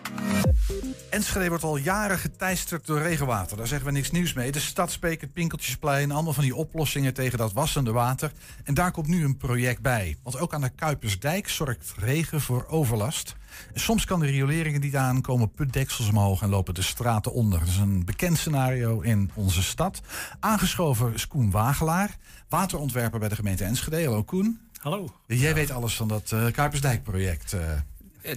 [1.10, 3.58] Enschede wordt al jaren geteisterd door regenwater.
[3.58, 4.52] Daar zeggen we niks nieuws mee.
[4.52, 8.32] De Stadsbeek, het Pinkeltjesplein, allemaal van die oplossingen tegen dat wassende water.
[8.64, 10.18] En daar komt nu een project bij.
[10.24, 13.36] Want ook aan de Kuipersdijk zorgt regen voor overlast.
[13.74, 17.60] En soms kan de riolering niet aan, komen putdeksels omhoog en lopen de straten onder.
[17.60, 20.02] Dat is een bekend scenario in onze stad.
[20.40, 22.18] Aangeschoven is Koen Wagelaar,
[22.50, 24.04] waterontwerper bij de gemeente Enschede.
[24.04, 24.60] Hallo Koen.
[24.78, 25.10] Hallo.
[25.28, 27.54] Jij weet alles van dat uh, Kuipersdijk-project.
[27.54, 27.60] Uh.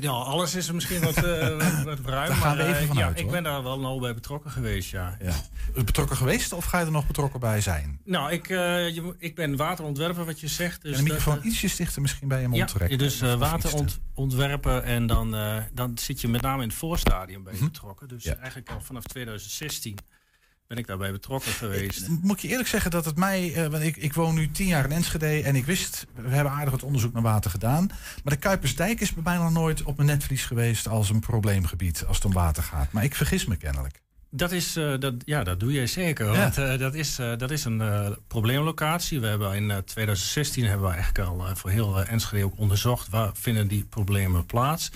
[0.00, 2.38] Ja, alles is er misschien wat, uh, wat ruim.
[2.38, 5.16] Maar, uh, vanuit, ja, ik ben daar wel nauw bij betrokken geweest, ja.
[5.20, 5.34] Ja.
[5.84, 8.00] Betrokken geweest of ga je er nog betrokken bij zijn?
[8.04, 8.58] Nou, ik, uh,
[8.94, 10.82] je, ik ben waterontwerper, wat je zegt.
[10.82, 12.98] Dus en de microfoon dat, ietsje dichter misschien bij je mond ja, trekken.
[12.98, 15.36] dus waterontwerpen en dan,
[15.72, 17.64] dan zit je met name in het voorstadium bij Mhm.
[17.64, 18.08] betrokken.
[18.08, 18.36] Dus Ja.
[18.36, 19.96] eigenlijk al vanaf 2016
[20.72, 22.08] ben ik daarbij betrokken geweest.
[22.22, 24.84] Moet je eerlijk zeggen dat het mij, eh, want ik, ik woon nu tien jaar
[24.84, 27.86] in Enschede en ik wist, we hebben aardig wat onderzoek naar water gedaan.
[28.24, 32.04] Maar de Kuipersdijk is bij mij nog nooit op mijn netvlies geweest als een probleemgebied
[32.06, 32.92] als het om water gaat.
[32.92, 34.00] Maar ik vergis me kennelijk.
[34.30, 36.26] Dat is, eh, dat, ja, dat doe jij zeker.
[36.26, 36.38] Ja.
[36.38, 39.20] Want eh, dat, is, dat is een probleemlocatie.
[39.20, 43.30] We hebben in eh, 2016 hebben we eigenlijk al voor heel Enschede ook onderzocht waar
[43.34, 44.90] vinden die problemen plaats.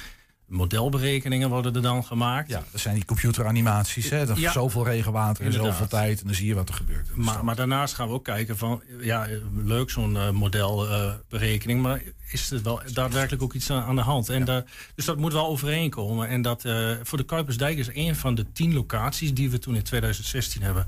[0.47, 2.49] Modelberekeningen worden er dan gemaakt.
[2.51, 4.11] Ja, dat zijn die computeranimaties.
[4.11, 4.26] Hè?
[4.26, 4.53] Dat Ja.
[4.53, 5.72] Zoveel regenwater in Inderdaad.
[5.72, 7.16] zoveel tijd en dan zie je wat er gebeurt.
[7.16, 12.51] Maar, maar daarnaast gaan we ook kijken van, ja, leuk zo'n eh, modelberekening, maar is
[12.51, 14.28] er wel daadwerkelijk ook iets aan, aan de hand?
[14.28, 16.28] En daar- dus dat moet wel overeenkomen.
[16.28, 19.74] En dat eh, voor de Kuipersdijk is een van de tien locaties die we toen
[19.76, 20.86] in 2016 hebben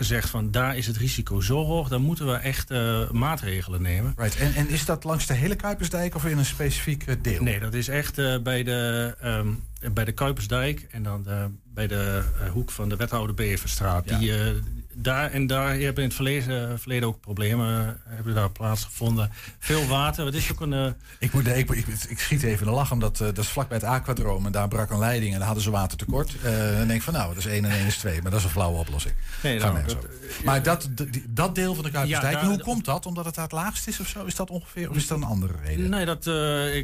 [0.00, 4.14] gezegd van, daar is het risico zo hoog, daar moeten we echt eh, maatregelen nemen.
[4.16, 4.36] Right.
[4.36, 7.42] En, en is dat langs de hele Kuipersdijk of in een specifiek eh, deel?
[7.42, 9.48] Nee, dat is echt eh, bij, de, ehm,
[9.92, 11.26] bij de Kuipersdijk en dan
[11.64, 12.22] bij de
[12.52, 14.08] hoek van de wethouder Beverstraat.
[14.08, 14.32] Die,
[14.94, 19.30] daar, en daar hebben in het verleden, verleden ook problemen eh, hebben daar plaatsgevonden.
[19.58, 20.24] Veel water.
[20.26, 20.72] Het is ook een.
[20.72, 20.86] eh,
[21.18, 23.76] Ik, moet, ik, ik, ik schiet even in de lach, omdat eh, dat is vlakbij
[23.76, 26.34] het aquadroom en daar brak een leiding en daar hadden ze watertekort.
[26.42, 28.40] Eh dan denk ik van nou, dat is 1 en 1 is 2, maar dat
[28.40, 29.14] is een flauwe oplossing.
[29.42, 29.96] Nee, nou, dat-
[30.44, 30.88] maar dat,
[31.28, 33.06] dat deel van de Kuipersdijk, Ja, en hoe komt dat?
[33.06, 34.24] Omdat het daar het laagst is of zo?
[34.24, 35.90] Is dat ongeveer, of is dat een andere reden?
[35.90, 36.32] Nee, dat, eh,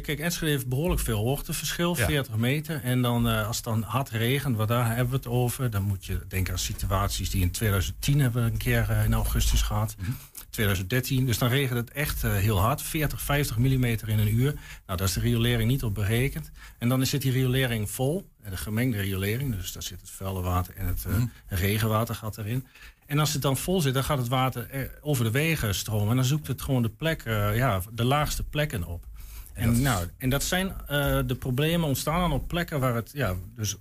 [0.01, 2.05] kijk, Enschede heeft behoorlijk veel hoogteverschil, Ja.
[2.05, 2.81] 40 meter.
[2.83, 5.81] En dan, eh, als het dan hard regent, waar daar hebben we het over, dan
[5.83, 7.51] moet je denken aan situaties die in
[7.99, 9.95] 2010 hebben we een keer eh, in augustus gehad.
[9.99, 10.11] Mhm.
[10.49, 11.25] 2013.
[11.25, 14.53] Dus dan regent het echt eh, heel hard, 40, 50 millimeter in een uur.
[14.85, 16.51] Nou, daar is de riolering niet op berekend.
[16.77, 20.41] En dan zit die riolering vol, en de gemengde riolering, dus daar zit het vuile
[20.41, 21.25] water en het eh, Mhm.
[21.47, 22.65] regenwater gaat erin.
[23.05, 26.09] En als het dan vol zit, dan gaat het water er over de wegen stromen.
[26.09, 27.23] En dan zoekt het gewoon de plek,
[27.53, 29.05] ja, de laagste plekken op.
[29.53, 30.73] En, nou, en dat zijn
[31.27, 33.75] de problemen ontstaan dan op plekken waar het ja, dus,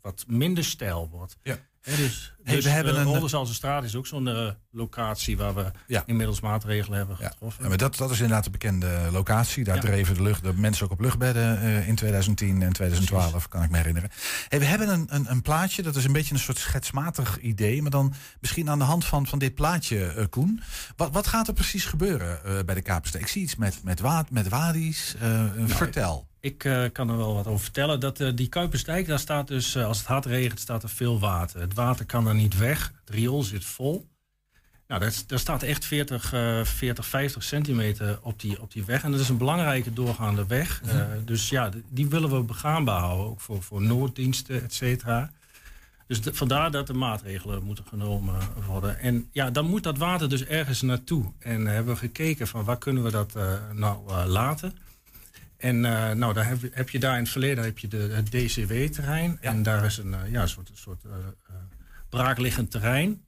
[0.00, 1.36] wat minder stijl wordt.
[1.42, 1.58] Ja.
[1.86, 5.54] Hè, dus Hey, dus we hebben eh, een- straat is ook zo'n eh, locatie waar
[5.54, 6.02] we Ja.
[6.06, 7.62] inmiddels maatregelen hebben getroffen.
[7.62, 9.64] Ja, maar dat, dat is inderdaad de bekende locatie.
[9.64, 9.80] Daar Ja.
[9.80, 13.70] dreven de, lucht, de mensen ook op luchtbedden eh, in 2010 en 2012, kan ik
[13.70, 14.10] me herinneren.
[14.48, 17.82] Hey, we hebben een, een, een plaatje, dat is een beetje een soort schetsmatig idee.
[17.82, 20.62] Maar dan misschien aan de hand van, van dit plaatje, eh, Koen.
[20.96, 23.20] Wat, wat gaat er precies gebeuren eh, bij de Kapersteek?
[23.20, 25.14] Ik zie iets met, met, wa met wadi's.
[25.20, 26.28] Eh, Nou, vertel.
[26.46, 28.00] Ik eh, kan er wel wat over vertellen.
[28.00, 31.18] Dat, eh, die Kuipersdijk, daar staat dus, eh, als het hard regent, staat er veel
[31.18, 31.60] water.
[31.60, 32.92] Het water kan er niet weg.
[33.04, 34.08] Het riool zit vol.
[34.86, 39.02] Nou, daar, daar staat echt 40, eh 40, 50 centimeter op die, op die weg.
[39.02, 40.82] En dat is een belangrijke doorgaande weg.
[40.84, 41.24] Mhm.
[41.24, 43.26] Dus ja, die willen we begaanbaar houden.
[43.26, 45.30] Ook voor, voor nooddiensten, et cetera.
[46.06, 48.34] Dus de- vandaar dat er maatregelen moeten genomen
[48.66, 48.98] worden.
[48.98, 51.32] En ja, dan moet dat water dus ergens naartoe.
[51.38, 53.34] En hebben we gekeken van waar kunnen we dat
[53.72, 54.84] nou laten.
[55.56, 57.96] En eh, nou, daar heb, je- heb je daar in het verleden heb je de,
[57.96, 59.38] het DCW-terrein.
[59.40, 61.10] En daar is een eh, ja, soort, soort eh,
[62.08, 63.20] braakliggend terrein.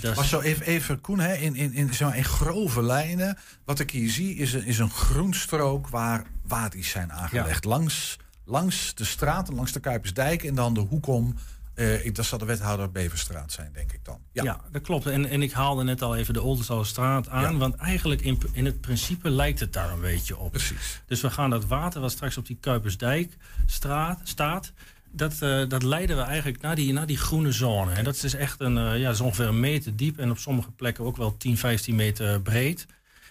[0.00, 3.38] Dat Maar zo even, even Koen, hè, in, in, in, zeg maar, in grove lijnen.
[3.64, 7.64] Wat ik hier zie is een, is een groenstrook waar wadi's zijn aangelegd.
[7.64, 11.34] Langs, langs de straat en langs de Kuipersdijk en dan de hoek om.
[11.74, 14.18] Eh, ik, dat zal de wethouder Beverstraat zijn, denk ik dan.
[14.32, 14.60] Ja.
[14.72, 15.06] dat klopt.
[15.06, 17.58] En, en ik haalde net al even de Oldenzalenstraat aan.
[17.58, 20.50] Want eigenlijk in, in het principe lijkt het daar een beetje op.
[20.50, 21.02] Precies.
[21.06, 24.72] Dus we gaan dat water wat straks op die Kuipersdijk-straat staat...
[25.14, 27.92] Dat, eh, dat leiden we eigenlijk naar die, naar die groene zone.
[27.92, 30.18] En dat is dus echt een, eh, ja, is ongeveer een meter diep...
[30.18, 32.86] en op sommige plekken ook wel 10, 15 meter breed.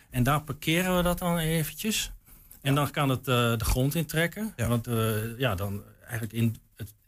[0.09, 2.11] En daar parkeren we dat dan eventjes.
[2.61, 4.53] En dan kan het de grond intrekken.
[4.55, 4.87] Want
[5.37, 6.55] ja, dan eigenlijk in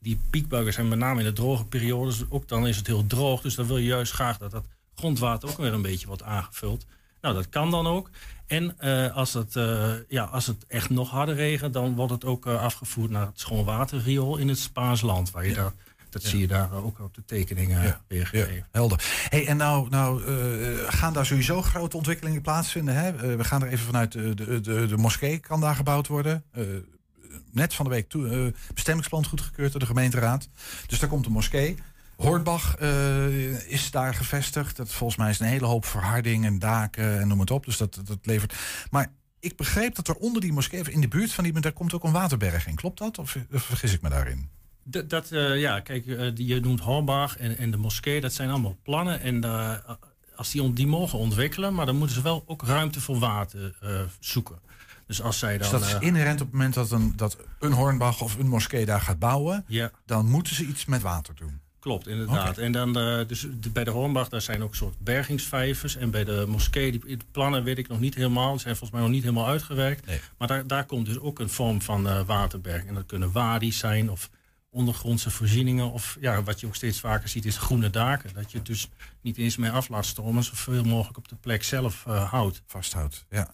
[0.03, 2.23] die piekbuigen zijn met name in de droge periodes.
[2.29, 3.41] Ook dan is het heel droog.
[3.41, 6.85] Dus dan wil je juist graag dat dat grondwater ook weer een beetje wordt aangevuld.
[7.21, 8.09] Nou, dat kan dan ook.
[8.47, 12.25] En eh, als, het, eh, ja, als het echt nog harder regent, dan wordt het
[12.25, 15.31] ook eh, afgevoerd naar het schoonwaterriool in het Spaans land.
[15.31, 15.73] Waar je daar,
[16.09, 16.29] dat Ja.
[16.29, 18.01] zie je daar ook op de tekeningen Ja.
[18.07, 18.67] weergegeven.
[18.71, 19.03] Helder.
[19.29, 20.21] Hey, en nou, nou
[20.87, 22.95] gaan daar sowieso grote ontwikkelingen plaatsvinden?
[22.95, 23.35] Hè?
[23.37, 26.43] We gaan er even vanuit de, de, de, de moskee kan daar gebouwd worden.
[27.33, 30.49] Eh, net van de week toe, eh, bestemmingsplan goedgekeurd door de gemeenteraad.
[30.87, 31.75] Dus daar komt een moskee.
[32.15, 34.75] Hornbach eh, is daar gevestigd.
[34.77, 37.65] Dat, volgens mij is een hele hoop verharding en daken en noem het op.
[37.65, 38.53] Dus dat, dat levert.
[38.91, 41.93] Maar ik begreep dat er onder die moskee, in de buurt van die, daar komt
[41.93, 42.75] ook een waterberg in.
[42.75, 43.17] Klopt dat?
[43.17, 44.49] Of, of vergis ik me daarin?
[44.83, 48.77] Dat, eh, ja, kijk, eh, je noemt Hornbach en, en de moskee, dat zijn allemaal
[48.83, 49.21] plannen.
[49.21, 49.73] En eh,
[50.35, 53.75] als die, on- die mogen ontwikkelen, maar dan moeten ze wel ook ruimte voor water
[53.81, 54.59] eh, zoeken.
[55.17, 55.59] Dus als zij dan.
[55.59, 58.47] Dus dat is eh, inherent op het moment dat een, dat een Hornbach of een
[58.47, 59.65] moskee daar gaat bouwen.
[59.67, 59.91] Ja.
[60.05, 61.61] Dan moeten ze iets met water doen.
[61.79, 62.57] Klopt, inderdaad.
[62.57, 65.95] En dan eh, dus de- bij de Hornbach, daar zijn ook soort bergingsvijvers.
[65.95, 68.51] En bij de moskee, die, die plannen weet ik nog niet helemaal.
[68.51, 70.05] Die zijn volgens mij nog niet helemaal uitgewerkt.
[70.37, 72.85] Maar daar, daar komt dus ook een vorm van eh, waterberg.
[72.85, 74.29] En dat kunnen wadi's zijn of
[74.69, 75.91] ondergrondse voorzieningen.
[75.91, 78.33] Of ja, wat je ook steeds vaker ziet is groene daken.
[78.33, 78.89] Dat je het dus
[79.21, 80.43] niet eens meer af laat stromen.
[80.43, 82.61] Zoveel mogelijk op de plek zelf houdt.
[82.65, 83.53] Vasthoudt, ja.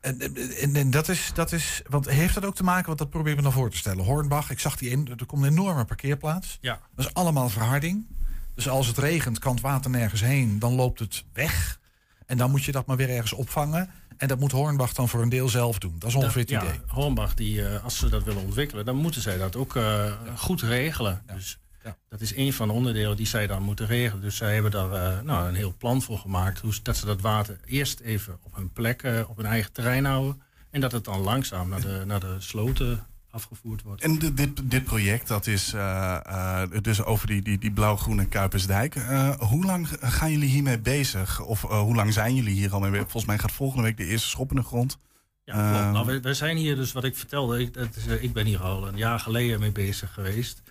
[0.00, 0.20] En,
[0.60, 3.30] en, en dat, is, dat is, want heeft dat ook te maken, want dat probeer
[3.30, 4.04] ik me dan voor te stellen.
[4.04, 6.58] Hornbach, ik zag die in, er komt een enorme parkeerplaats.
[6.60, 6.80] Ja.
[6.94, 8.06] Dat is allemaal verharding.
[8.54, 11.80] Dus als het regent, kan het water nergens heen, dan loopt het weg.
[12.26, 13.90] En dan moet je dat maar weer ergens opvangen.
[14.16, 15.94] En dat moet Hornbach dan voor een deel zelf doen.
[15.98, 16.80] Dat is ongeveer het ja, idee.
[16.86, 20.62] Hornbach, die, eh, als ze dat willen ontwikkelen, dan moeten zij dat ook eh, goed
[20.62, 21.22] regelen.
[21.26, 21.58] Dus
[22.08, 24.22] dat is een van de onderdelen die zij dan moeten regelen.
[24.22, 26.58] Dus zij hebben daar eh, nou, een heel plan voor gemaakt.
[26.60, 30.04] Hoe, dat ze dat water eerst even op hun plek, eh, op hun eigen terrein
[30.04, 30.42] houden.
[30.70, 34.02] En dat het dan langzaam naar de, naar de sloten afgevoerd wordt.
[34.02, 38.94] En de- dit, dit project, dat is eh, dus over die, die, die blauw-groene Kuipersdijk.
[39.38, 41.40] Hoe lang gaan jullie hiermee bezig?
[41.40, 43.10] Of hoe lang zijn jullie hier al mee bezig?
[43.10, 44.98] Volgens mij gaat volgende week de eerste schop in de grond.
[45.44, 46.22] Ja, klopt.
[46.22, 48.96] Nou, zijn hier dus, wat ik vertelde, ik, dat is, ik ben hier al een
[48.96, 50.62] jaar geleden mee bezig geweest.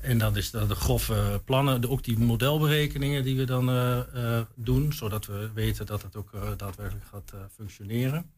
[0.00, 4.92] En dan is de grove plannen, ook die modelberekeningen die we dan eh, eh, doen,
[4.92, 8.30] zodat we weten dat het ook eh, daadwerkelijk gaat functioneren.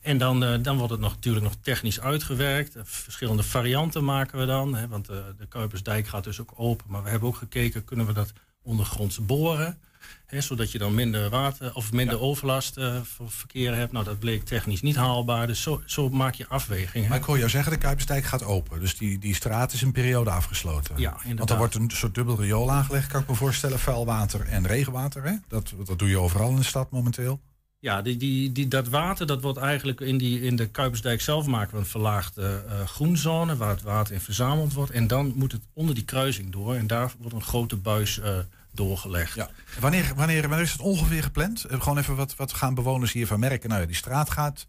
[0.00, 2.76] En dan, dan wordt het nog, natuurlijk nog technisch uitgewerkt.
[2.82, 4.74] Verschillende varianten maken we dan.
[4.74, 6.86] Hè, want de Kuipersdijk gaat dus ook open.
[6.88, 8.32] Maar we hebben ook gekeken, kunnen we dat
[8.62, 9.78] ondergronds boren?
[10.26, 13.92] Hè, zodat je dan minder water of minder overlast eh, voor verkeer hebt.
[13.92, 15.46] Nou, dat bleek technisch niet haalbaar.
[15.46, 17.08] Dus zo, zo maak je afwegingen.
[17.08, 18.80] Maar ik hoor jou zeggen, de Kuipersdijk gaat open.
[18.80, 20.98] Dus die, die straat is een periode afgesloten.
[20.98, 23.78] Ja, Want er wordt een soort dubbel riool aangelegd, kan ik me voorstellen.
[23.78, 25.22] Vuilwater en regenwater.
[25.22, 25.32] Hè?
[25.48, 27.40] Dat, dat doe je overal in de stad momenteel.
[27.80, 31.46] Ja, die, die, die, dat water dat wordt eigenlijk in, die, in de Kuipersdijk zelf
[31.46, 34.90] maken we een verlaagde eh, groenzone waar het water in verzameld wordt.
[34.90, 38.38] En dan moet het onder die kruising door en daar wordt een grote buis eh,
[38.78, 39.34] doorgelegd.
[39.34, 39.50] Ja.
[39.80, 41.64] Wanneer, wanneer, wanneer is het ongeveer gepland?
[41.64, 43.68] Eh, Gewoon even wat, wat gaan bewoners hiervan merken?
[43.68, 44.66] Nou ja, die straat gaat.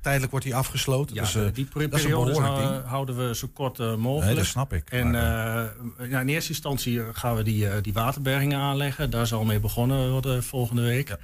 [0.00, 1.14] Tijdelijk wordt die afgesloten.
[1.14, 2.84] Ja, dus, eh, die dat is een hou- ding.
[2.84, 4.26] houden we zo kort eh, mogelijk.
[4.26, 4.90] Nee, dat snap ik.
[4.90, 9.10] En eh, ja, in eerste instantie gaan we die, eh, die waterbergingen aanleggen.
[9.10, 11.08] Daar zal mee begonnen worden volgende week.
[11.08, 11.18] Ja,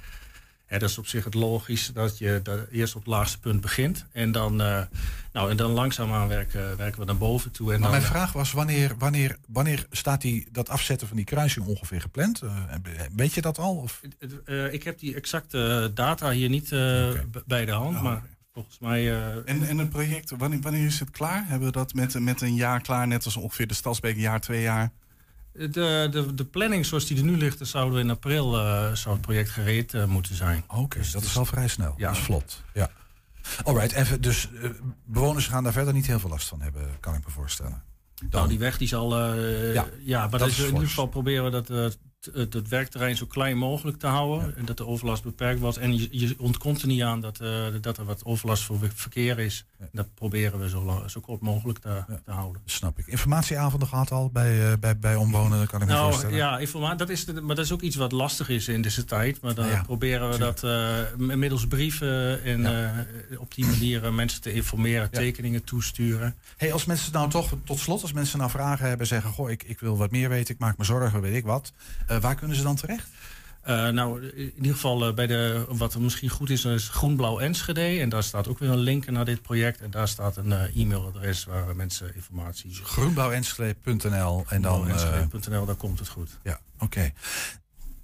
[0.67, 2.41] dat is op zich het logisch dat je
[2.71, 4.05] eerst op het laagste punt begint.
[4.11, 4.81] En dan, eh,
[5.33, 7.73] nou, en dan langzaamaan werken, werken we naar boven toe.
[7.73, 11.25] En Maar dan, mijn vraag was, wanneer, wanneer, wanneer staat die, dat afzetten van die
[11.25, 12.41] kruising ongeveer gepland?
[12.41, 12.49] Eh,
[13.15, 13.75] weet je dat al?
[13.75, 14.01] Of?
[14.45, 17.09] eh, ik heb die exacte data hier niet eh,
[17.45, 18.01] bij de hand.
[18.01, 19.11] Maar volgens mij...
[19.11, 21.43] eh, En, en het project, wanneer, wanneer is het klaar?
[21.47, 23.07] Hebben we dat met, met een jaar klaar?
[23.07, 24.91] Net als ongeveer de Stadsbeek, een jaar, twee jaar?
[25.57, 28.93] De, de, de planning zoals die er nu ligt, dan zouden we in april eh,
[28.93, 30.63] zou het project gereed eh, moeten zijn.
[30.67, 31.93] Oké, dat is al vrij snel.
[31.97, 32.07] Ja.
[32.07, 32.63] Dat is vlot.
[32.73, 32.89] Ja.
[33.63, 34.69] Alright, even, dus eh,
[35.05, 37.83] bewoners gaan daar verder niet heel veel last van hebben, kan ik me voorstellen.
[38.29, 39.15] Nou, die weg die zal.
[39.21, 41.85] eh, Ja, ja, maar dat dat is is in ieder geval proberen we dat, eh,
[42.33, 44.57] het, het werkterrein zo klein mogelijk te houden.
[44.57, 45.77] En dat de overlast beperkt wordt.
[45.77, 47.49] En je, je ontkomt er niet aan dat, eh,
[47.81, 49.65] dat er wat overlast voor verkeer is.
[49.91, 52.61] Dat proberen we zo, lang, zo kort mogelijk te, te houden.
[52.65, 53.07] Snap ik.
[53.07, 56.35] Informatieavonden gehad al bij, eh, bij, bij omwonenden, kan ik me Nou voorstellen.
[56.37, 59.05] ja, informatie, dat is, de- maar dat is ook iets wat lastig is in deze
[59.05, 59.41] tijd.
[59.41, 60.95] Maar dan Ja, proberen we dat eh,
[61.35, 62.65] middels brieven en
[63.37, 66.35] op die manier mensen te informeren, tekeningen toesturen.
[66.57, 69.63] Hey, als mensen nou toch, tot slot, als mensen nou vragen hebben, zeggen: Goh, ik,
[69.63, 71.73] ik wil wat meer weten, ik maak me zorgen, weet ik wat.
[72.21, 73.07] Waar kunnen ze dan terecht?
[73.61, 77.99] Eh, nou, in ieder geval eh, bij de, wat misschien goed is, is Groenblauw Enschede.
[77.99, 79.81] En daar staat ook weer een link naar dit project.
[79.81, 82.73] En daar staat een eh, e-mailadres waar mensen informatie...
[82.83, 84.89] Groenblauwenschede.nl en dan.
[84.89, 86.37] eh, Groenblauwenschede.nl, daar komt het goed.
[86.43, 87.11] ja, oké.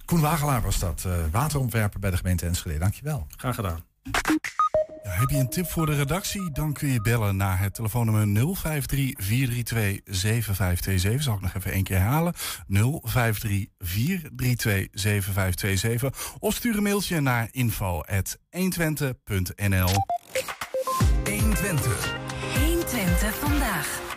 [0.05, 2.77] Koen Wagelaar was dat, eh, waterontwerper bij de gemeente Enschede.
[2.79, 3.27] Dankjewel.
[3.37, 3.83] Graag gedaan.
[5.13, 6.51] Heb je een tip voor de redactie?
[6.51, 11.23] Dan kun je bellen naar het telefoonnummer 053 432 7527.
[11.23, 12.33] Zal ik nog even één keer herhalen.
[12.67, 16.35] 053 432 7527.
[16.39, 19.89] Of stuur een mailtje naar info.120.nl
[21.23, 22.15] 120.
[22.55, 24.12] 120 vandaag.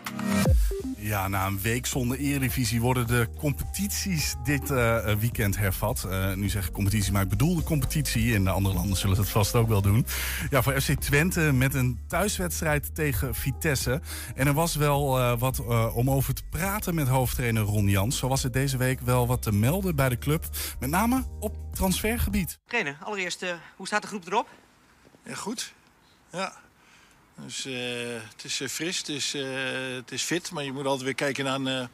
[1.07, 6.05] Ja, na een week zonder Eredivisie worden de competities dit uh, weekend hervat.
[6.07, 8.33] Uh, nu zeg ik competitie, maar ik bedoel de competitie.
[8.33, 10.07] In de andere landen zullen het vast ook wel doen.
[10.51, 14.01] Ja, voor FC Twente met een thuiswedstrijd tegen Vitesse.
[14.35, 15.65] En er was wel uh, wat
[15.95, 18.19] om over te praten met hoofdtrainer Ron Jans.
[18.19, 20.45] Zo was het deze week wel wat te melden bij de club.
[20.81, 22.59] Met name op transfergebied.
[22.67, 23.45] Trainer, allereerst,
[23.77, 24.49] hoe staat de groep erop?
[25.25, 25.75] Ja, goed.
[26.33, 26.53] Ja,
[27.45, 27.75] dus uh,
[28.33, 29.47] het is uh, fris, het is, uh,
[29.95, 30.51] het is fit.
[30.51, 31.89] Maar je moet altijd weer kijken naar een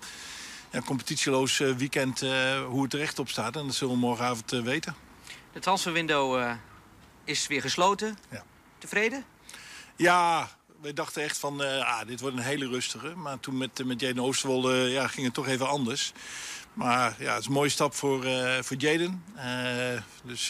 [0.71, 2.21] ja, competitieloos weekend
[2.67, 3.57] hoe het er op staat.
[3.57, 4.95] En dat zullen we morgenavond weten.
[5.53, 6.57] De transferwindow
[7.25, 8.19] is weer gesloten.
[8.31, 8.45] Ja.
[8.79, 9.25] Tevreden?
[9.97, 13.15] Ja, wij dachten echt van, ah, dit wordt een hele rustige.
[13.17, 16.13] Maar toen met, met Jaden Oosterwolde ja, ging het toch even anders.
[16.73, 18.27] Maar ja, het is een mooie stap voor,
[18.61, 19.25] voor Jaden.
[20.25, 20.49] dus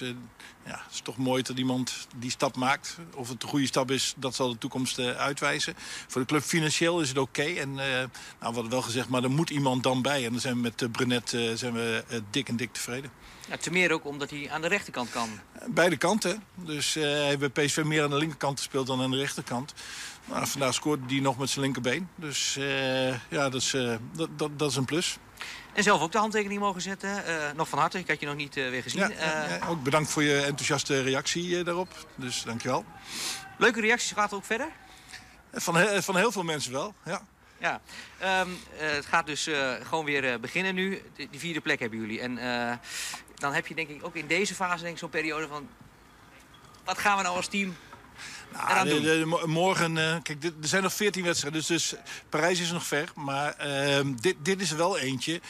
[0.64, 2.98] ja, het is toch mooi dat iemand die stap maakt.
[3.14, 5.74] Of het een goede stap is, dat zal de toekomst uitwijzen.
[6.06, 7.42] Voor de club financieel is het oké.
[7.42, 8.08] En nou,
[8.38, 10.24] we hadden wel gezegd, maar er moet iemand dan bij.
[10.24, 13.10] En dan zijn we met Brenet zijn we, dik en dik tevreden.
[13.48, 15.28] Ja, te meer ook omdat hij aan de rechterkant kan.
[15.66, 16.42] Beide kanten.
[16.54, 19.74] Dus hij heeft bij PSV meer aan de linkerkant gespeeld dan aan de rechterkant.
[20.24, 22.08] Nou, vandaag scoorde hij nog met zijn linkerbeen.
[22.14, 22.54] Dus
[23.28, 23.70] ja, dat is,
[24.12, 25.18] dat, dat, dat is een plus.
[25.72, 27.22] En zelf ook de handtekening mogen zetten.
[27.28, 29.00] Uh, nog van harte, ik had je nog niet uh, weer gezien.
[29.00, 32.06] Ja, ja, ja, ook bedankt voor je enthousiaste reactie daarop.
[32.14, 32.84] Dus dankjewel.
[33.58, 34.68] Leuke reacties, gaat ook verder?
[35.52, 37.26] Van, he van heel veel mensen wel, ja.
[37.58, 37.80] Ja,
[38.40, 39.48] um, het gaat dus
[39.82, 41.02] gewoon weer beginnen nu.
[41.14, 42.20] Die vierde plek hebben jullie.
[42.20, 42.34] En
[43.34, 45.68] dan heb je denk ik ook in deze fase zo'n periode van...
[46.84, 47.76] Wat gaan we nou als team
[48.52, 51.94] nou, de, de, morgen, uh, kijk, er zijn nog 14 wedstrijden, dus, dus
[52.28, 53.12] Parijs is nog ver.
[53.14, 55.40] Maar uh, dit, dit is er wel eentje.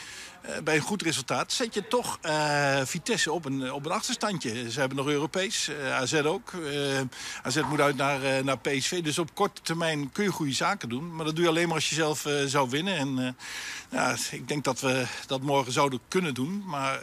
[0.45, 2.19] Uh, bij een goed resultaat zet je toch
[2.83, 4.71] Vitesse op een, op een achterstandje.
[4.71, 6.51] Ze hebben nog Europees, AZ ook.
[7.43, 9.01] AZ moet uit naar, naar PSV.
[9.03, 11.15] Dus op korte termijn kun je goede zaken doen.
[11.15, 12.97] Maar dat doe je alleen maar als je zelf zou winnen.
[12.97, 13.37] En
[13.89, 16.63] ja, ik denk dat we dat morgen zouden kunnen doen.
[16.65, 16.99] Maar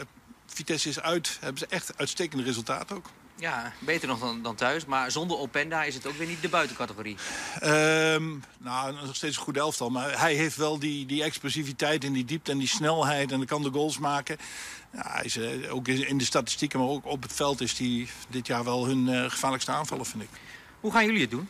[0.46, 3.07] Vitesse is uit, hebben ze echt uitstekende resultaten ook.
[3.41, 4.84] Ja, beter nog dan, dan thuis.
[4.84, 7.16] Maar zonder Openda is het ook weer niet de buitencategorie.
[7.62, 9.91] Um, nou, nog steeds een goed elftal.
[9.91, 13.32] Maar hij heeft wel die, die explosiviteit en die diepte en die snelheid.
[13.32, 14.36] En dan kan de goals maken.
[14.93, 18.09] Ja, hij is, uh, ook in de statistieken, maar ook op het veld is hij
[18.28, 20.28] dit jaar wel hun uh, gevaarlijkste aanvaller, vind ik.
[20.80, 21.49] Hoe gaan jullie het doen?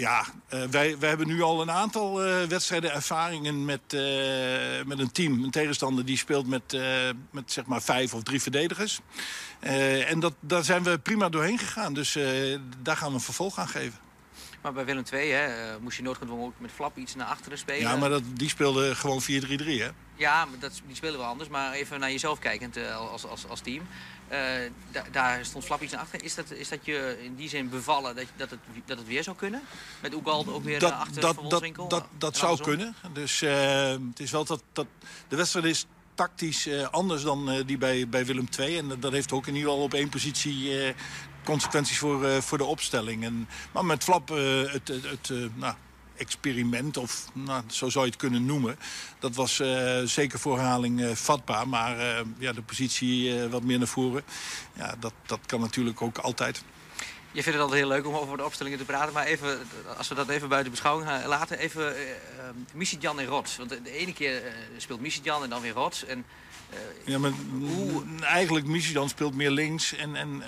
[0.00, 0.24] Ja,
[0.54, 4.00] uh, wij, wij hebben nu al een aantal uh, wedstrijden ervaringen met, uh,
[4.86, 5.44] met een team.
[5.44, 6.78] Een tegenstander die speelt met,
[7.30, 9.00] met zeg maar vijf of drie verdedigers.
[9.60, 11.94] en dat, daar zijn we prima doorheen gegaan.
[11.94, 12.18] Dus
[12.82, 13.98] daar gaan we een vervolg aan geven.
[14.62, 17.90] Maar bij Willem II hè, moest je noodgedwongen ook met Flap iets naar achteren spelen.
[17.90, 19.88] Ja, maar dat, die speelde gewoon 4-3-3 hè?
[20.20, 21.48] Ja, dat, die spelen wel anders.
[21.48, 23.82] Maar even naar jezelf kijkend als, als, als team.
[24.32, 24.38] Uh,
[24.92, 26.24] da daar stond Flap iets naar achter.
[26.24, 29.22] Is dat, is dat je in die zin bevallen dat, dat, het, dat het weer
[29.22, 29.62] zou kunnen?
[30.00, 32.94] Met Oegald ook weer dat, achter dat, dat, dat, dat zou kunnen.
[33.12, 34.86] Dus uh, het is wel dat, dat
[35.28, 38.78] de wedstrijd is tactisch uh, anders dan die bij, bij Willem II.
[38.78, 40.94] En dat heeft ook in ieder geval op één positie
[41.44, 43.24] consequenties voor, voor de opstelling.
[43.24, 45.74] En, maar met Flap het, het, het nou,
[46.20, 48.78] experiment, of nou, zo zou je het kunnen noemen.
[49.18, 51.68] Dat was uh, zeker voor herhaling uh, vatbaar.
[51.68, 54.22] Maar uh, ja, de positie wat meer naar voren,
[54.76, 56.62] ja, dat, dat kan natuurlijk ook altijd.
[57.32, 59.12] Je vindt het altijd heel leuk om over de opstellingen te praten.
[59.12, 59.58] Maar even,
[59.96, 61.58] als we dat even buiten beschouwing laten.
[61.58, 61.94] Even
[62.74, 63.56] uh, Jan en Rots.
[63.56, 64.42] Want de, ene keer
[64.76, 66.04] speelt Jan en dan weer Rots.
[66.04, 66.24] En
[67.04, 68.02] ja, maar hoe...
[68.20, 70.42] eigenlijk Michigan speelt meer links en, en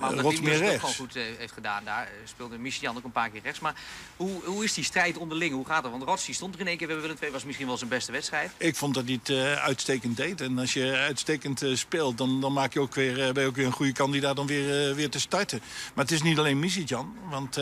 [0.00, 0.80] uh, Rots meer rechts.
[0.80, 2.08] gewoon goed heeft gedaan daar.
[2.24, 3.60] Speelde Michigan ook een paar keer rechts.
[3.60, 3.74] Maar
[4.16, 5.54] hoe, hoe is die strijd onderling?
[5.54, 5.92] Hoe gaat het?
[5.92, 7.32] Want Rots stond er in één keer bij Willem II.
[7.32, 8.50] Was misschien wel zijn beste wedstrijd.
[8.56, 10.40] Ik vond dat hij het uh, uitstekend deed.
[10.40, 13.66] En als je uitstekend speelt, dan, dan maak je ook weer, ben je ook weer
[13.66, 15.60] een goede kandidaat om weer, weer te starten.
[15.94, 17.16] Maar het is niet alleen Michigan.
[17.30, 17.56] Want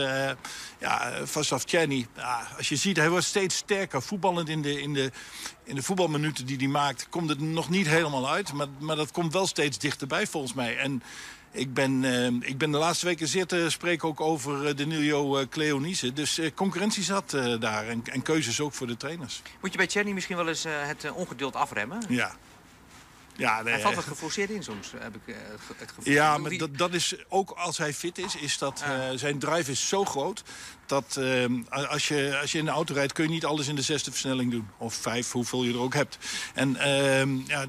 [0.79, 4.01] ja, Vasav Tjerny, ja, als je ziet, hij wordt steeds sterker.
[4.01, 5.11] Voetballend in de, in de,
[5.63, 8.53] in de voetbalminuten die hij maakt, komt het nog niet helemaal uit.
[8.53, 10.77] Maar, maar dat komt wel steeds dichterbij volgens mij.
[10.77, 11.03] En
[11.51, 14.85] ik ben, uh, ik ben de laatste weken zeer te spreken ook over uh, de
[14.85, 16.13] Nilio uh, Cleonice.
[16.13, 19.41] Dus concurrentie zat daar en, en, keuzes ook voor de trainers.
[19.61, 22.03] Moet je bij Tjerni misschien wel eens het ongeduld afremmen?
[22.07, 22.35] Ja,
[23.35, 25.35] ja, hij valt wat geforceerd in soms, heb ik
[25.77, 26.13] het gevoel.
[26.13, 29.17] Ja, maar dat, dat is ook als hij fit is, is dat ja.
[29.17, 30.43] zijn drive is zo groot...
[30.85, 31.19] dat
[31.69, 34.11] als, je, als je in de auto rijdt kun je niet alles in de zesde
[34.11, 34.69] versnelling doen.
[34.77, 36.17] Of vijf, hoeveel je er ook hebt.
[36.53, 36.77] En
[37.47, 37.65] ja,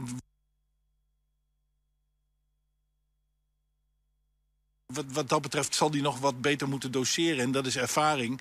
[4.92, 7.44] wat, wat, dat betreft zal hij nog wat beter moeten doseren.
[7.44, 8.40] En dat is ervaring.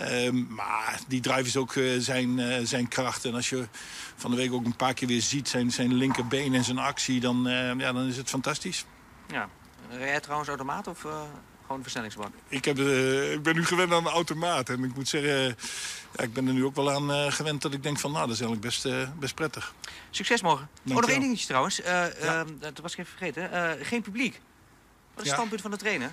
[0.00, 3.24] Um, maar die drive is ook uh, zijn, uh, zijn kracht.
[3.24, 3.68] En als je
[4.16, 7.20] van de week ook een paar keer weer ziet zijn, zijn linkerbeen en zijn actie...
[7.20, 8.84] dan, uh, ja, dan is het fantastisch.
[9.28, 9.48] Ja.
[9.98, 11.04] Jij trouwens automaat of
[11.70, 12.32] Gewoon een versnellingsbak.
[12.48, 14.68] Ik, heb, eh, ik ben nu gewend aan de automaat.
[14.68, 15.56] En ik moet zeggen,
[16.16, 18.12] ja, ik ben er nu ook wel aan eh, gewend dat ik denk van...
[18.12, 19.74] nou, dat is eigenlijk best, eh, best prettig.
[20.10, 20.68] Succes morgen.
[20.88, 21.80] Oh, nog één dingetje trouwens.
[21.80, 23.52] Eh, ehm, dat was ik even vergeten.
[23.52, 24.40] Eh, geen publiek.
[25.14, 26.12] Wat is het standpunt van de trainer?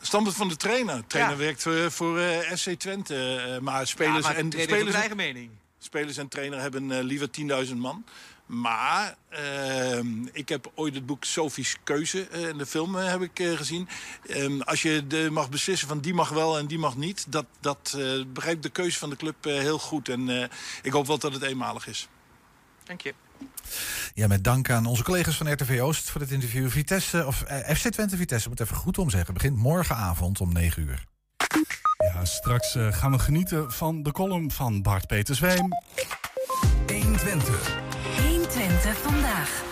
[0.00, 0.96] Standpunt van de trainer.
[0.96, 3.36] De trainer werkt eh, voor eh, SC Twente.
[3.36, 5.50] eh, maar spelers, maar en, heeft spelers, eigen mening.
[5.78, 7.28] spelers en trainer hebben liever
[7.66, 8.04] 10.000 man.
[8.46, 13.88] Maar ehm, ik heb ooit het boek Sophie's Keuze, in de film heb ik gezien.
[14.26, 17.32] Ehm, als je de, mag beslissen van die mag wel en die mag niet...
[17.32, 20.08] dat, dat begrijpt de keuze van de club heel goed.
[20.08, 20.50] En
[20.82, 22.08] ik hoop wel dat het eenmalig is.
[22.84, 23.14] Dank je.
[24.14, 26.68] Ja, met dank aan onze collega's van RTV Oost voor dit interview.
[26.68, 29.34] Vitesse, of eh, FC Twente Vitesse, moet even goed omzeggen.
[29.34, 31.04] Begint morgenavond om 9 uur.
[32.14, 35.68] Ja, straks eh, gaan we genieten van de column van Bart Petersweem.
[36.86, 37.80] 120.
[38.28, 39.62] 120 vandaag.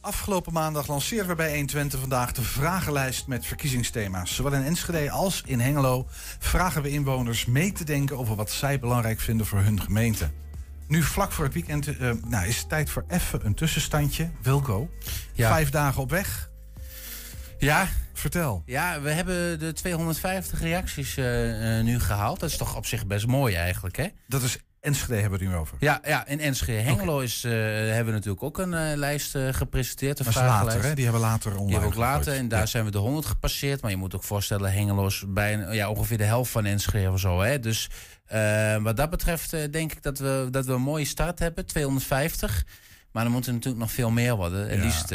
[0.00, 4.34] Afgelopen maandag lanceerden we bij 120 vandaag de vragenlijst met verkiezingsthema's.
[4.34, 6.06] Zowel in Enschede als in Hengelo
[6.38, 10.30] vragen we inwoners mee te denken over wat zij belangrijk vinden voor hun gemeente.
[10.90, 14.30] Nu vlak voor het weekend eh, nou, is het tijd voor even een tussenstandje.
[14.42, 14.90] Wilco,
[15.32, 15.48] Ja.
[15.48, 16.50] vijf dagen op weg.
[17.58, 17.88] Ja.
[18.12, 18.62] Vertel.
[18.66, 22.40] Ja, we hebben de 250 reacties eh, eh, nu gehaald.
[22.40, 24.06] Dat is toch op zich best mooi eigenlijk, hè?
[24.26, 25.76] Dat is Enschede hebben we het nu over.
[25.80, 26.80] Ja, ja in Enschede.
[26.80, 30.18] Hengelo is, eh, hebben we natuurlijk ook een eh, lijst eh, gepresenteerd.
[30.18, 30.94] Een later, hè?
[30.94, 32.22] Die hebben we later online Die hebben we ook later.
[32.22, 32.40] gegooid.
[32.40, 33.80] En daar zijn we de 100 gepasseerd.
[33.82, 37.20] Maar je moet ook voorstellen, Hengelo is bijna, ja, ongeveer de helft van Enschede of
[37.20, 37.40] zo.
[37.40, 37.60] Hè?
[37.60, 37.90] Dus
[38.82, 41.66] wat dat betreft denk ik dat we, dat we een mooie start hebben.
[41.66, 42.64] 250.
[43.12, 44.76] Maar dan moet er natuurlijk nog veel meer worden.
[44.76, 44.82] Ja.
[44.82, 45.08] liefst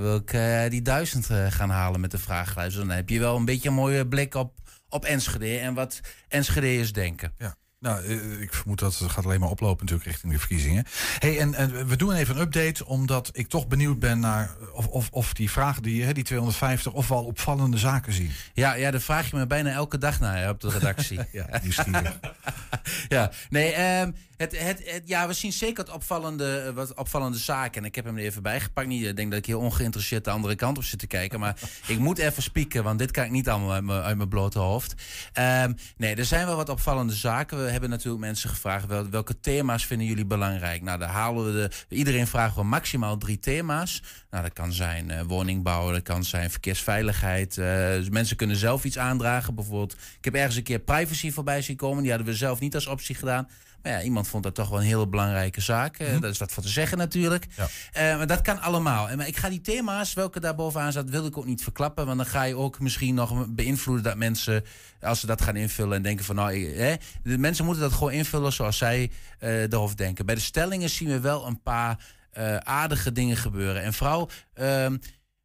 [0.00, 2.76] wil ik die duizend gaan halen met de vragenlijst.
[2.76, 4.58] Dan heb je wel een beetje een mooie blik op,
[4.88, 5.58] op Enschede.
[5.58, 7.32] En wat Enschede'ers denken.
[7.38, 7.54] Ja.
[7.80, 10.84] Nou, eh, ik vermoed dat het gaat alleen maar oplopen natuurlijk richting de verkiezingen.
[11.18, 14.86] Hey, en, en we doen even een update, omdat ik toch benieuwd ben naar of,
[14.86, 18.30] of, of die vragen die, hè, die 250, of we al opvallende zaken zien.
[18.52, 21.20] Ja, ja, daar vraag je me bijna elke dag naar hè, op de redactie.
[21.32, 22.18] ja, nieuwsgierig.
[23.08, 27.38] ja, nee, ehm, het, het, het, ja, we zien zeker wat opvallende, eh, wat opvallende
[27.38, 27.80] zaken.
[27.80, 28.86] En ik heb hem er even bijgepakt.
[28.86, 31.40] Niet, ik denk dat ik heel ongeïnteresseerd de andere kant op zit te kijken.
[31.40, 34.28] Maar ik moet even spieken, want dit kan ik niet allemaal uit mijn, uit mijn
[34.28, 34.94] blote hoofd.
[35.32, 37.64] Ehm, nee, er zijn wel wat opvallende zaken.
[37.64, 40.82] We hebben natuurlijk mensen gevraagd wel, welke thema's vinden jullie belangrijk.
[40.82, 41.96] Nou, daar halen we de.
[41.96, 44.02] Iedereen vragen we maximaal drie thema's.
[44.30, 47.54] Nou, dat kan zijn eh, woningbouw, dat kan zijn verkeersveiligheid.
[47.54, 49.54] dus mensen kunnen zelf iets aandragen.
[49.54, 52.02] Bijvoorbeeld, ik heb ergens een keer privacy voorbij zien komen.
[52.02, 53.48] Die hadden we zelf niet als optie gedaan.
[53.82, 55.96] Maar ja, iemand vond dat toch wel een hele belangrijke zaak.
[55.98, 57.46] Eh, Daar is wat voor te zeggen natuurlijk.
[57.92, 59.08] Eh, maar dat kan allemaal.
[59.08, 62.06] En maar ik ga die thema's, welke daar bovenaan staat, wil ik ook niet verklappen.
[62.06, 64.64] Want dan ga je ook misschien nog beïnvloeden dat mensen,
[65.00, 66.52] als ze dat gaan invullen en denken van nou,
[67.22, 70.26] de mensen moeten dat gewoon invullen zoals zij eh erover denken.
[70.26, 71.98] Bij de stellingen zien we wel een paar
[72.62, 73.82] aardige dingen gebeuren.
[73.82, 74.96] En vooral ehm,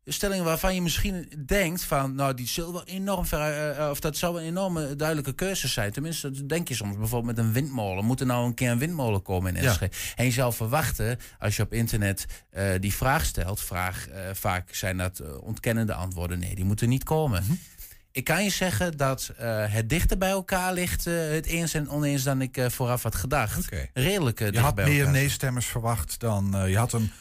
[0.06, 3.99] stellingen waarvan je misschien denkt van, nou, die zullen wel enorm ver, eh, eh, of
[3.99, 5.91] dat zou een enorme duidelijke keuze zijn.
[5.91, 8.06] Tenminste, dat denk je soms bijvoorbeeld met een windmolen.
[8.06, 9.68] Moet er nou een keer een windmolen komen in Ja.
[9.68, 9.95] Enschede?
[10.16, 14.97] En je zou verwachten, als je op internet eh, die vraag stelt, vraag, vaak zijn
[14.97, 16.39] dat ontkennende antwoorden.
[16.39, 17.43] Nee, die moeten niet komen.
[17.43, 17.54] Mhm.
[18.12, 19.32] Ik kan je zeggen dat
[19.70, 23.70] het dichter bij elkaar ligt, het eens en oneens, dan ik vooraf had gedacht.
[23.93, 27.12] Redelijk eh, Je dicht had bij meer nee-stemmers verwacht dan, je had een,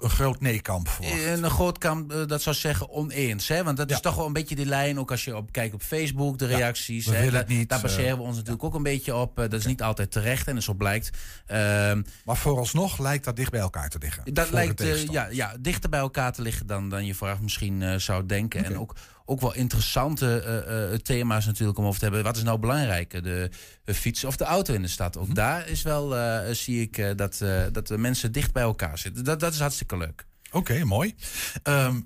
[0.00, 1.20] een, groot nee-kamp verwacht.
[1.20, 3.48] In een groot kamp, eh, dat zou zeggen oneens.
[3.48, 3.64] Hè?
[3.64, 5.82] Want dat is toch wel een beetje die lijn, ook als je op, kijkt op
[5.82, 7.06] Facebook, de Ja, reacties.
[7.06, 9.38] we hè, het niet, daar baseren eh, we ons natuurlijk ook een beetje op.
[9.38, 11.10] Eh, dat is niet altijd terecht en zo blijkt.
[11.46, 14.34] Ehm, maar vooralsnog lijkt dat dicht bij elkaar te liggen.
[14.34, 17.82] dat lijkt eh, ja, ja, dichter bij elkaar te liggen dan, dan je vooraf misschien
[17.82, 18.64] eh, zou denken.
[18.64, 22.22] En ook, ook wel interessante eh, eh, thema's natuurlijk om over te hebben.
[22.24, 23.50] Wat is nou belangrijker, de,
[23.84, 25.14] de fiets of de auto in de stad?
[25.14, 25.24] Mhm.
[25.24, 28.62] Ook daar is wel, eh, zie ik eh, dat, eh, dat de mensen dicht bij
[28.62, 29.24] elkaar zitten.
[29.24, 30.26] Dat, dat is hartstikke leuk.
[30.50, 31.14] Oké, mooi.
[31.62, 32.00] Ehm,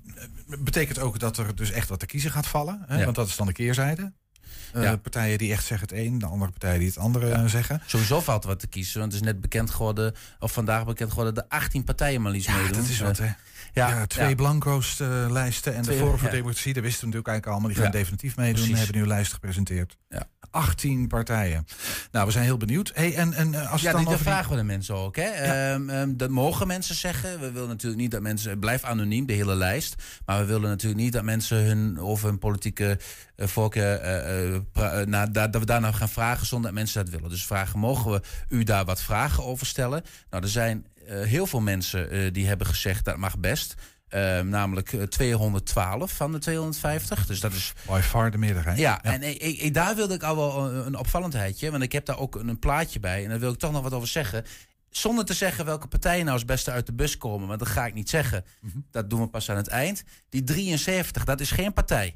[0.59, 2.83] betekent ook dat er dus echt wat te kiezen gaat vallen?
[2.87, 2.97] Hè?
[2.97, 3.03] Ja.
[3.03, 4.13] Want dat is dan de keerzijde.
[4.73, 4.95] Eh, Ja.
[4.97, 7.81] Partijen die echt zeggen het een, de andere partijen die het andere eh, zeggen.
[7.85, 8.99] Sowieso valt er wat te kiezen.
[8.99, 12.49] Want het is net bekend geworden, of vandaag bekend geworden, dat 18 partijen maar liefst
[12.49, 12.71] meedoen.
[12.71, 13.29] dat is wat, hè?
[13.73, 14.97] Ja, Ja, twee blanco's
[15.29, 16.29] lijsten en Twee, de Forum voor.
[16.29, 17.69] Democratie, dat wisten we natuurlijk eigenlijk allemaal.
[17.75, 18.77] Die gaan definitief meedoen, Precies.
[18.77, 19.97] hebben nu een lijst gepresenteerd.
[20.09, 20.23] Ja.
[20.51, 21.65] 18 partijen.
[22.11, 22.91] Nou, we zijn heel benieuwd.
[22.93, 25.15] Hey, en, en eh, als ja, dan daar die- vragen we de mensen ook.
[25.15, 25.21] Hè?
[25.29, 27.39] Ehm, ehm, dat mogen mensen zeggen.
[27.39, 28.59] We willen natuurlijk niet dat mensen...
[28.59, 29.95] Blijf anoniem, de hele lijst.
[30.25, 32.99] Maar we willen natuurlijk niet dat mensen hun over hun politieke
[33.35, 33.95] eh, voorkeur...
[33.99, 37.13] eh, eh, pra- na- da- dat we daar nou gaan vragen zonder dat mensen dat
[37.13, 37.29] willen.
[37.29, 40.03] Dus vragen, mogen we u daar wat vragen over stellen?
[40.29, 40.85] Nou, er zijn
[41.15, 43.73] heel veel mensen eh, die hebben gezegd dat mag best...
[44.07, 47.25] Ehm, namelijk eh, 212 van de 250.
[47.25, 48.77] Dus dat is By far de meerderheid.
[48.77, 51.71] ja, en ik, ik- daar wilde ik al wel een, een opvallendheidje.
[51.71, 53.23] Want ik heb daar ook een, een plaatje bij.
[53.23, 54.45] En daar wil ik toch nog wat over zeggen.
[54.89, 57.47] Zonder te zeggen welke partijen nou als beste uit de bus komen.
[57.47, 58.45] Want dat ga ik niet zeggen.
[58.91, 60.03] Dat doen we pas aan het eind.
[60.29, 62.15] Die 73, dat is geen partij.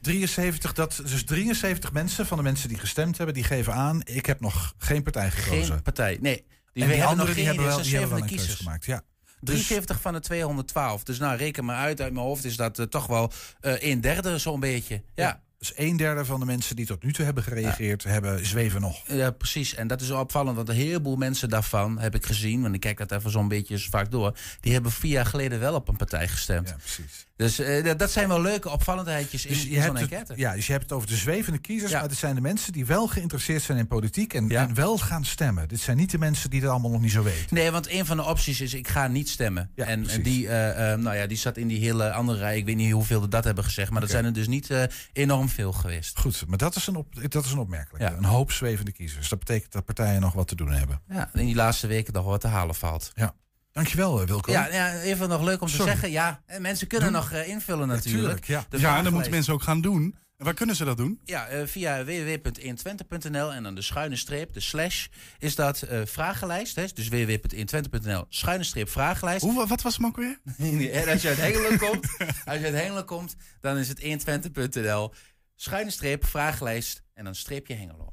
[0.00, 4.26] 73, dat, dus 73 mensen van de mensen die gestemd hebben, die geven aan, ik
[4.26, 5.72] heb nog geen partij gekozen.
[5.74, 6.44] Geen partij, nee.
[6.72, 8.54] Die, en die hebben anderen nog die geen hebben wel, die hebben wel een kiezers.
[8.54, 8.84] gemaakt.
[8.84, 9.02] Ja.
[9.40, 11.04] Dus- 73 van de 212.
[11.04, 12.00] Dus nou, reken maar uit.
[12.00, 15.02] Uit mijn hoofd is dat eh, toch wel eh een derde zo'n beetje.
[15.14, 15.40] Ja.
[15.58, 19.02] Dus een derde van de mensen die tot nu toe hebben gereageerd, hebben zweven nog.
[19.06, 19.74] Ja, precies.
[19.74, 22.98] En dat is opvallend, want een heleboel mensen daarvan heb ik gezien, want ik kijk
[22.98, 26.28] dat even zo'n beetje vaak door, die hebben vier jaar geleden wel op een partij
[26.28, 26.68] gestemd.
[26.68, 27.26] Ja, precies.
[27.40, 30.54] Dus eh, dat- zijn wel leuke opvallendheidjes in, Dus in je zo'n hebt, het, ja,
[30.54, 33.06] dus je hebt het over de zwevende kiezers, maar het zijn de mensen die wel
[33.06, 35.68] geïnteresseerd zijn in politiek en, en wel gaan stemmen.
[35.68, 37.54] Dit zijn niet de mensen die het allemaal nog niet zo weten.
[37.54, 39.70] Nee, want een van de opties is ik ga niet stemmen.
[39.76, 40.22] en en precies.
[40.24, 42.56] die, eh, eh, nou ja, die zat in die hele andere rij.
[42.56, 44.68] Ik weet niet hoeveel er dat hebben gezegd, maar dat zijn er dus niet
[45.12, 46.18] enorm veel geweest.
[46.18, 48.16] Goed, maar dat is een, op, dat is een opmerkelijke.
[48.16, 49.28] Een hoop zwevende kiezers.
[49.28, 51.00] Dat betekent dat partijen nog wat te doen hebben.
[51.08, 53.12] Ja, in die laatste weken nog wat te halen valt.
[53.14, 53.34] Ja.
[53.72, 54.52] Dankjewel, eh, Wilco.
[54.52, 56.10] Ja, ja, even nog leuk om te zeggen.
[56.10, 58.44] Ja, eh, mensen kunnen nog eh, invullen natuurlijk.
[58.44, 58.78] tuurlijk, ja.
[58.78, 60.16] Ja, en dat moeten mensen ook gaan doen.
[60.36, 61.20] En waar kunnen ze dat doen?
[61.24, 65.06] Ja, via www.120.nl en dan de schuine streep, de slash,
[65.38, 66.76] is dat vragenlijst.
[66.76, 66.84] Hè?
[66.94, 69.44] Dus www.120.nl, schuine streep vragenlijst.
[69.44, 70.38] Hoe, wat was hem ook weer?
[71.12, 75.12] als je uit Hengelen komt, als je uit Hengelen komt, dan is het 120.nl,
[75.54, 78.12] schuine streep vragenlijst en dan streepje Hengelo.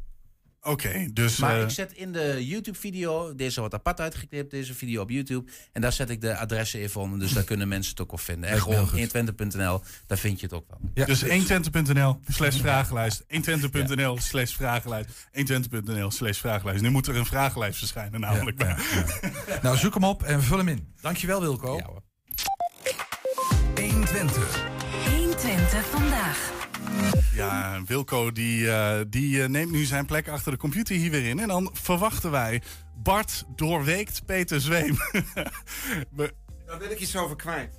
[0.68, 1.38] Oké, dus...
[1.38, 5.52] Maar eh, ik zet in de YouTube-video, deze wordt apart uitgeknipt, deze video op YouTube.
[5.72, 8.20] En daar zet ik de adressen even onder, dus daar kunnen mensen het ook op
[8.20, 8.50] vinden.
[8.50, 11.06] En gewoon 120.nl, daar vind je het ook wel.
[11.06, 13.24] dus 120.nl slash vragenlijst.
[13.24, 15.10] 120.nl slash vragenlijst.
[15.32, 16.82] 120.nl slash vragenlijst.
[16.82, 18.62] Nu moet er een vragenlijst verschijnen namelijk.
[18.62, 18.78] Ja,
[19.62, 20.94] Nou, zoek hem op en vul hem in.
[21.02, 22.02] Dankjewel, Wilco.
[23.76, 24.77] 120.
[25.48, 26.52] 120 vandaag.
[27.34, 31.26] Ja, Wilco die, eh, die eh, neemt nu zijn plek achter de computer hier weer
[31.26, 31.40] in.
[31.40, 32.62] En dan verwachten wij
[32.96, 34.98] Bart doorweekt Peter Zweem.
[36.16, 36.34] We-
[36.66, 37.70] Daar wil ik iets over kwijt.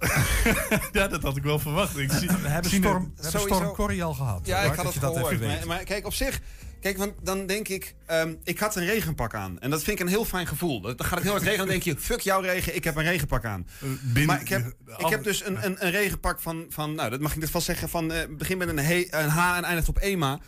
[0.92, 1.98] ja, dat had ik wel verwacht.
[1.98, 4.46] Ik zie, We hebben storm, het- we hebben storm Corrie al gehad.
[4.46, 5.32] Ja, Bart, ik had dat het dat gehoord.
[5.34, 6.40] even Maar, maar kijk, op zich...
[6.80, 7.94] Kijk, want dan denk ik...
[8.06, 9.60] ehm, ik had een regenpak aan.
[9.60, 10.80] En dat vind ik een heel fijn gevoel.
[10.80, 11.66] Dan gaat het heel hard regenen.
[11.66, 13.66] Dan denk je, fuck jouw regen, ik heb een regenpak aan.
[14.02, 16.94] binnen- maar ik heb, ik al- heb dus een, een, een regenpak van, van...
[16.94, 17.88] Nou, dat mag ik dus wel zeggen.
[17.88, 20.38] Van, eh, begin met een, he, een H en eindigt op EMA.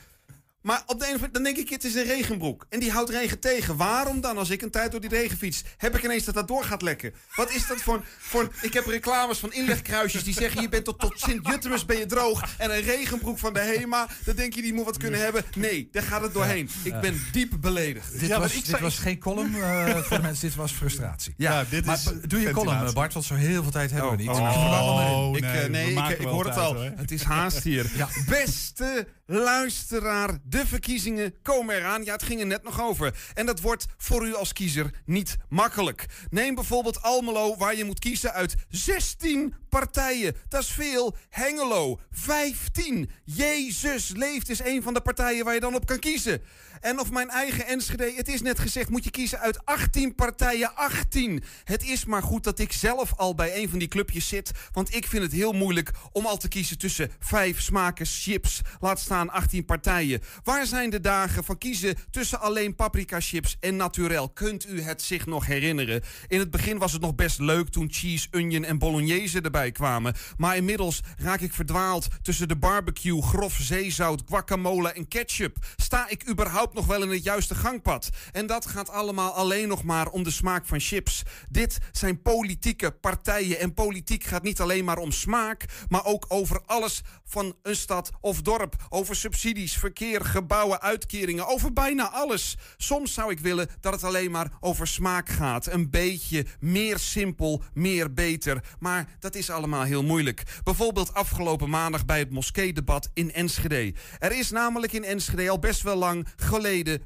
[0.63, 2.67] Maar op de een of andere dan denk ik, het is een regenbroek.
[2.69, 3.77] En die houdt regen tegen.
[3.77, 6.49] Waarom dan, als ik een tijd door die regen fiets, heb ik ineens dat dat
[6.49, 7.13] door gaat lekken?
[7.35, 8.03] Wat is dat voor een...
[8.19, 11.99] Voor een ik heb reclames van inlegkruisjes die zeggen, je bent tot, tot Sint-Jutemus ben
[11.99, 12.45] je droog.
[12.59, 15.45] En een regenbroek van de HEMA, dan denk je, die moet wat kunnen hebben.
[15.57, 16.71] Nee, daar gaat het doorheen.
[16.83, 18.19] Ik ben diep beledigd.
[18.21, 20.73] Dit, Ja, was, ik dit zei- was geen column eh, voor de mensen, dit was
[20.73, 21.35] frustratie.
[21.37, 24.17] Ja, dit maar is doe je column, Bart, want zo heel veel tijd hebben we
[24.17, 24.29] niet.
[24.29, 25.45] Oh, in.
[25.45, 26.81] ik, eh, nee, ik, ik hoor het al.
[26.81, 27.87] Het is haast hier.
[28.29, 32.05] Beste luisteraar, de verkiezingen komen eraan.
[32.05, 33.15] Ja, het ging er net nog over.
[33.35, 36.07] En dat wordt voor u als kiezer niet makkelijk.
[36.31, 40.37] Neem bijvoorbeeld Almelo, waar je moet kiezen uit 16 partijen.
[40.49, 41.17] Dat is veel.
[41.29, 43.11] Hengelo, 15.
[43.25, 46.43] Jezus leeft is een van de partijen waar je dan op kan kiezen.
[46.81, 50.75] En of mijn eigen Enschede, het is net gezegd, moet je kiezen uit 18 partijen.
[50.75, 51.43] 18.
[51.65, 54.51] Het is maar goed dat ik zelf al bij een van die clubjes zit.
[54.73, 58.61] Want ik vind het heel moeilijk om al te kiezen tussen vijf smaken chips.
[58.81, 60.21] Laat staan 18 partijen.
[60.45, 64.29] Waar zijn de dagen van kiezen tussen alleen paprika chips en naturel?
[64.29, 66.03] Kunt u het zich nog herinneren?
[66.29, 70.15] In het begin was het nog best leuk toen cheese, onion en bolognese erbij kwamen.
[70.37, 75.57] Maar inmiddels raak ik verdwaald tussen de barbecue, grof zeezout, guacamole en ketchup.
[75.77, 78.09] Sta ik überhaupt nog wel in het juiste gangpad?
[78.33, 81.23] En dat gaat allemaal alleen nog maar om de smaak van chips.
[81.49, 83.59] Dit zijn politieke partijen.
[83.59, 88.11] En politiek gaat niet alleen maar om smaak, maar ook over alles van een stad
[88.21, 88.77] of dorp.
[88.89, 91.47] Over subsidies, verkeer, gebouwen, uitkeringen.
[91.47, 92.57] Over bijna alles.
[92.77, 95.67] Soms zou ik willen dat het alleen maar over smaak gaat.
[95.67, 98.65] Een beetje meer simpel, meer beter.
[98.79, 100.43] Maar dat is allemaal heel moeilijk.
[100.65, 103.95] Bijvoorbeeld afgelopen maandag bij het moskeedebat in Enschede.
[104.19, 106.27] Er is namelijk in Enschede al best wel lang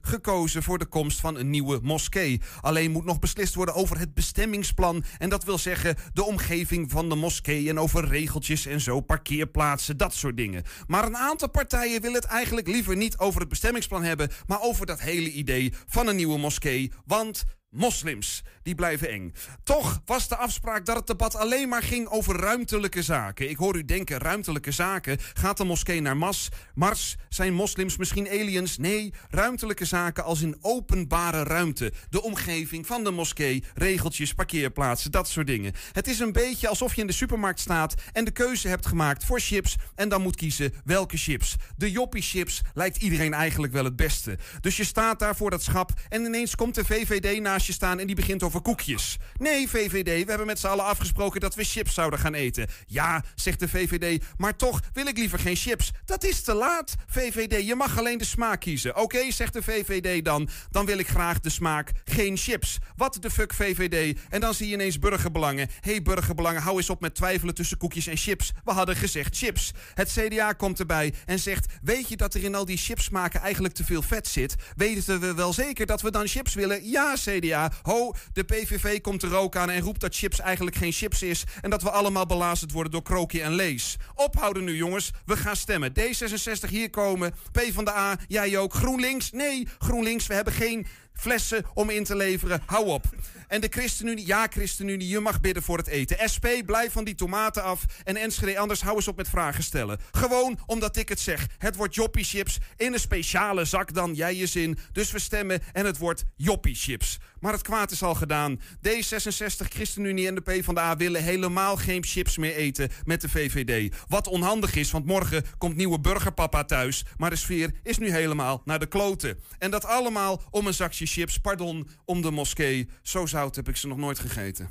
[0.01, 2.41] gekozen voor de komst van een nieuwe moskee.
[2.61, 5.05] Alleen moet nog beslist worden over het bestemmingsplan.
[5.19, 9.97] En dat wil zeggen de omgeving van de moskee en over regeltjes en zo, parkeerplaatsen,
[9.97, 10.63] dat soort dingen.
[10.87, 14.87] Maar een aantal partijen willen het eigenlijk liever niet over het bestemmingsplan hebben, maar over
[14.87, 16.93] dat hele idee van een nieuwe moskee.
[17.05, 17.45] Want
[17.75, 19.33] moslims, die blijven eng.
[19.63, 23.51] Toch was de afspraak dat het debat alleen maar ging over ruimtelijke zaken.
[23.51, 25.19] Ik hoor u denken, ruimtelijke zaken.
[25.33, 27.17] Gaat de moskee naar Mas, Mars?
[27.29, 28.79] Zijn moslims misschien aliens?
[28.79, 31.93] Nee, ruimtelijke zaken als in openbare ruimte.
[32.11, 35.73] De omgeving van de moskee, regeltjes, parkeerplaatsen, dat soort dingen.
[35.93, 39.25] Het is een beetje alsof je in de supermarkt staat en de keuze hebt gemaakt
[39.25, 41.57] voor chips en dan moet kiezen welke chips.
[41.77, 44.39] De joppie chips lijkt iedereen eigenlijk wel het beste.
[44.61, 47.99] Dus je staat daar voor dat schap en ineens komt de VVD naast je staan
[47.99, 49.17] en die begint over koekjes.
[49.39, 52.67] Nee, VVD, we hebben met z'n allen afgesproken dat we chips zouden gaan eten.
[52.87, 55.91] Ja, zegt de VVD, maar toch wil ik liever geen chips.
[56.05, 58.97] Dat is te laat, VVD, je mag alleen de smaak kiezen.
[58.97, 62.79] Oké, zegt de VVD dan, dan wil ik graag de smaak geen chips.
[62.97, 64.19] Wat de fuck, VVD?
[64.29, 65.69] En dan zie je ineens burgerbelangen.
[65.81, 68.53] Hé, hey, burgerbelangen, hou eens op met twijfelen tussen koekjes en chips.
[68.65, 69.73] We hadden gezegd chips.
[69.95, 73.75] Het CDA komt erbij en zegt, weet je dat er in al die chipsmaken eigenlijk
[73.75, 74.55] te veel vet zit?
[74.77, 76.91] Weten we wel zeker dat we dan chips willen?
[76.91, 77.54] Ja, CDA.
[77.83, 81.45] Ho, de PVV komt er ook aan en roept dat chips eigenlijk geen chips is
[81.61, 83.97] en dat we allemaal belazerd worden door Krookje en Lees.
[84.15, 85.11] Ophouden nu, jongens.
[85.25, 85.93] We gaan stemmen.
[86.01, 87.35] D66 hier komen.
[87.53, 88.75] P van de A, jij ook.
[88.75, 89.31] GroenLinks?
[89.33, 92.63] Nee, GroenLinks, we hebben geen flessen om in te leveren.
[92.67, 93.05] Hou op.
[93.49, 96.29] En de ChristenUnie, ja ChristenUnie, je mag bidden voor het eten.
[96.33, 97.85] SP, blijf van die tomaten af.
[98.05, 99.99] En Enschede, anders hou eens op met vragen stellen.
[100.13, 101.47] Gewoon omdat ik het zeg.
[101.59, 104.79] Het wordt joppie chips in een speciale zak dan, jij je zin.
[104.93, 107.19] Dus we stemmen en het wordt joppie chips.
[107.41, 108.61] Maar het kwaad is al gedaan.
[108.61, 113.95] D66, ChristenUnie en de PvdA willen helemaal geen chips meer eten met de VVD.
[114.09, 117.05] Wat onhandig is, want morgen komt nieuwe burgerpapa thuis.
[117.17, 119.39] Maar de sfeer is nu helemaal naar de kloten.
[119.59, 122.89] En dat allemaal om een zakje chips, pardon, om de moskee.
[123.03, 124.69] Zo zout heb ik ze nog nooit gegeten.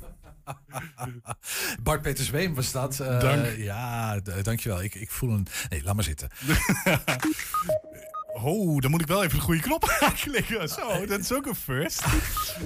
[1.82, 2.98] Bart Peter Zweem was dat.
[3.00, 3.56] Uh, Dank.
[3.56, 4.82] Ja, dankjewel.
[4.82, 5.46] Ik, ik voel een...
[5.68, 6.28] Nee, laat maar zitten.
[8.42, 10.68] Oh, dan moet ik wel even de goede knop aanklikken.
[10.68, 12.04] Zo, dat is ook een first.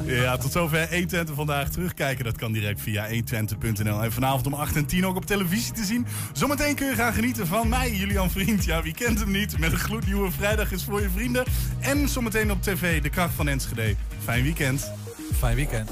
[0.05, 2.24] Ja, tot zover 120 vandaag terugkijken.
[2.24, 4.03] Dat kan direct via 120.nl.
[4.03, 6.07] En vanavond om 8 en 10 ook op televisie te zien.
[6.32, 8.64] Zometeen kun je gaan genieten van mij, Julian Vriend.
[8.64, 9.59] Ja, wie kent hem niet?
[9.59, 11.44] Met een gloednieuwe vrijdag is voor je vrienden.
[11.80, 13.94] En zometeen op tv de kracht van Enschede.
[14.24, 14.92] Fijn weekend.
[15.39, 15.91] Fijn weekend.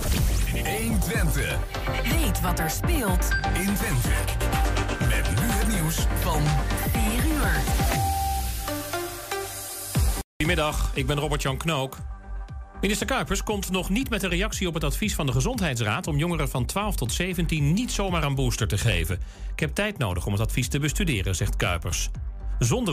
[0.53, 1.59] 120.
[2.03, 4.09] Weet wat er speelt in Twente.
[5.09, 6.43] Met nu het nieuws van
[6.93, 7.51] 4 uur.
[10.37, 11.97] Goedemiddag, ik ben Robert-Jan Knook.
[12.81, 16.07] Minister Kuipers komt nog niet met een reactie op het advies van de Gezondheidsraad...
[16.07, 19.21] om jongeren van 12 tot 17 niet zomaar een booster te geven.
[19.53, 22.11] Ik heb tijd nodig om het advies te bestuderen, zegt Kuipers.
[22.59, 22.85] Zonder